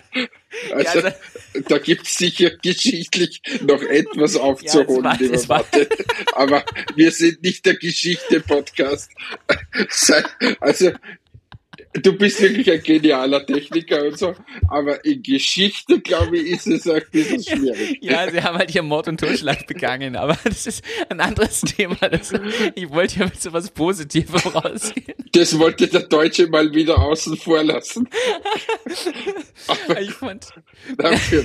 [0.73, 5.87] Also, ja, also da gibt es sicher geschichtlich noch etwas aufzuholen, ja, lieber Mathe.
[6.33, 6.63] Aber
[6.95, 9.11] wir sind nicht der Geschichte-Podcast.
[10.59, 10.91] Also
[11.93, 14.35] du bist wirklich ein genialer Techniker und so,
[14.69, 17.99] aber in Geschichte, glaube ich, ist es ein bisschen schwierig.
[18.07, 21.95] Ja, sie haben halt hier Mord und Totschlag begangen, aber das ist ein anderes Thema.
[21.95, 22.31] Das,
[22.75, 25.15] ich wollte ja mit so was Positivem rausgehen.
[25.33, 28.07] Das wollte der Deutsche mal wieder außen vor lassen.
[29.99, 30.47] ich fand,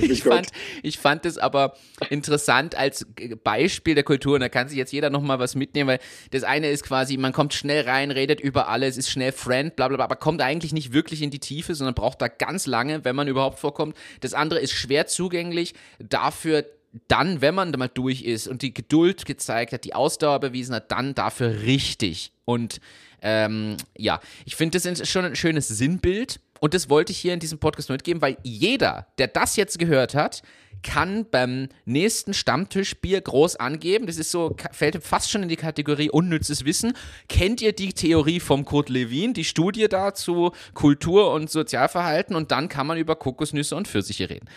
[0.09, 0.47] ich fand,
[0.81, 1.75] ich fand es aber
[2.09, 3.05] interessant als
[3.43, 5.99] Beispiel der Kultur und da kann sich jetzt jeder nochmal was mitnehmen, weil
[6.31, 9.87] das eine ist quasi, man kommt schnell rein, redet über alles, ist schnell Friend, bla
[9.87, 13.05] bla bla, aber kommt eigentlich nicht wirklich in die Tiefe, sondern braucht da ganz lange,
[13.05, 13.95] wenn man überhaupt vorkommt.
[14.21, 16.65] Das andere ist schwer zugänglich, dafür
[17.07, 20.73] dann, wenn man da mal durch ist und die Geduld gezeigt hat, die Ausdauer bewiesen
[20.73, 22.31] hat, dann dafür richtig.
[22.45, 22.81] Und
[23.21, 26.39] ähm, ja, ich finde, das ist schon ein schönes Sinnbild.
[26.59, 30.15] Und das wollte ich hier in diesem Podcast mitgeben, weil jeder, der das jetzt gehört
[30.15, 30.41] hat,
[30.83, 34.05] kann beim nächsten Stammtischbier groß angeben.
[34.05, 36.93] Das ist so, fällt fast schon in die Kategorie unnützes Wissen.
[37.27, 42.35] Kennt ihr die Theorie vom Kurt Lewin, die Studie dazu Kultur und Sozialverhalten?
[42.35, 44.47] Und dann kann man über Kokosnüsse und Pfirsiche reden.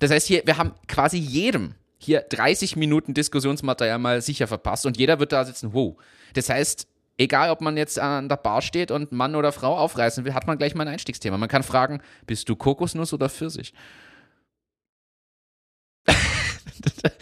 [0.00, 4.98] Das heißt, hier, wir haben quasi jedem hier 30 Minuten Diskussionsmaterial mal sicher verpasst und
[4.98, 5.96] jeder wird da sitzen, wow.
[6.34, 6.86] Das heißt,
[7.18, 10.46] egal ob man jetzt an der Bar steht und Mann oder Frau aufreißen will, hat
[10.46, 11.38] man gleich mal ein Einstiegsthema.
[11.38, 13.72] Man kann fragen, bist du Kokosnuss oder Pfirsich?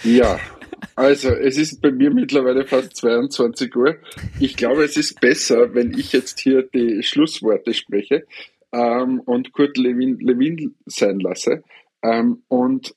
[0.02, 0.38] Ja,
[0.96, 3.96] also es ist bei mir mittlerweile fast 22 Uhr.
[4.40, 8.26] Ich glaube, es ist besser, wenn ich jetzt hier die Schlussworte spreche
[8.72, 11.62] ähm, und Kurt Lewin, Lewin sein lasse.
[12.02, 12.94] Ähm, und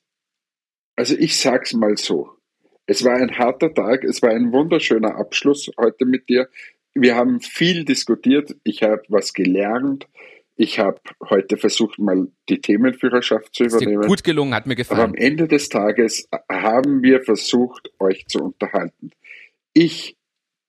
[0.96, 2.32] also ich sag's mal so.
[2.88, 6.50] Es war ein harter Tag, es war ein wunderschöner Abschluss heute mit dir.
[6.94, 10.08] Wir haben viel diskutiert, ich habe was gelernt,
[10.58, 11.00] ich habe
[11.30, 14.02] heute versucht, mal die Themenführerschaft zu übernehmen.
[14.02, 15.00] Ist gut gelungen, hat mir gefallen.
[15.00, 19.12] Aber am Ende des Tages haben wir versucht, euch zu unterhalten.
[19.74, 20.18] Ich,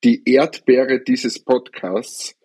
[0.04, 2.36] die Erdbeere dieses Podcasts,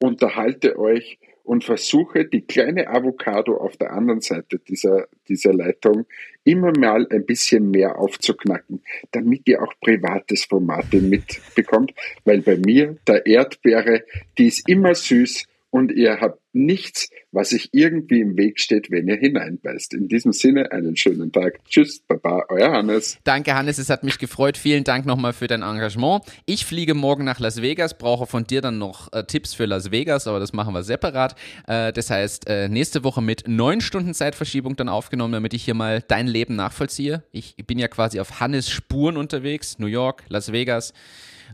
[0.00, 6.04] unterhalte euch und versuche, die kleine Avocado auf der anderen Seite dieser, dieser Leitung
[6.44, 8.82] immer mal ein bisschen mehr aufzuknacken,
[9.12, 11.94] damit ihr auch privates Formate mitbekommt,
[12.24, 14.04] weil bei mir, der Erdbeere,
[14.36, 19.08] die ist immer süß und ihr habt nichts, was sich irgendwie im Weg steht, wenn
[19.08, 19.94] ihr hineinbeißt.
[19.94, 21.58] In diesem Sinne einen schönen Tag.
[21.68, 23.18] Tschüss, Baba, euer Hannes.
[23.24, 24.56] Danke, Hannes, es hat mich gefreut.
[24.56, 26.24] Vielen Dank nochmal für dein Engagement.
[26.46, 29.90] Ich fliege morgen nach Las Vegas, brauche von dir dann noch äh, Tipps für Las
[29.90, 31.34] Vegas, aber das machen wir separat.
[31.66, 35.74] Äh, das heißt, äh, nächste Woche mit neun Stunden Zeitverschiebung dann aufgenommen, damit ich hier
[35.74, 37.22] mal dein Leben nachvollziehe.
[37.32, 40.92] Ich bin ja quasi auf Hannes Spuren unterwegs, New York, Las Vegas.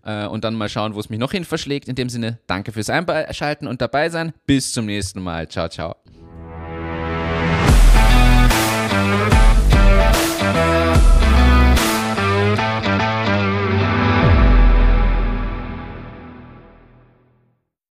[0.05, 1.89] Äh, und dann mal schauen, wo es mich noch hin verschlägt.
[1.89, 4.33] In dem Sinne, danke fürs Einschalten und dabei sein.
[4.47, 5.49] Bis zum nächsten Mal.
[5.49, 5.97] Ciao, ciao.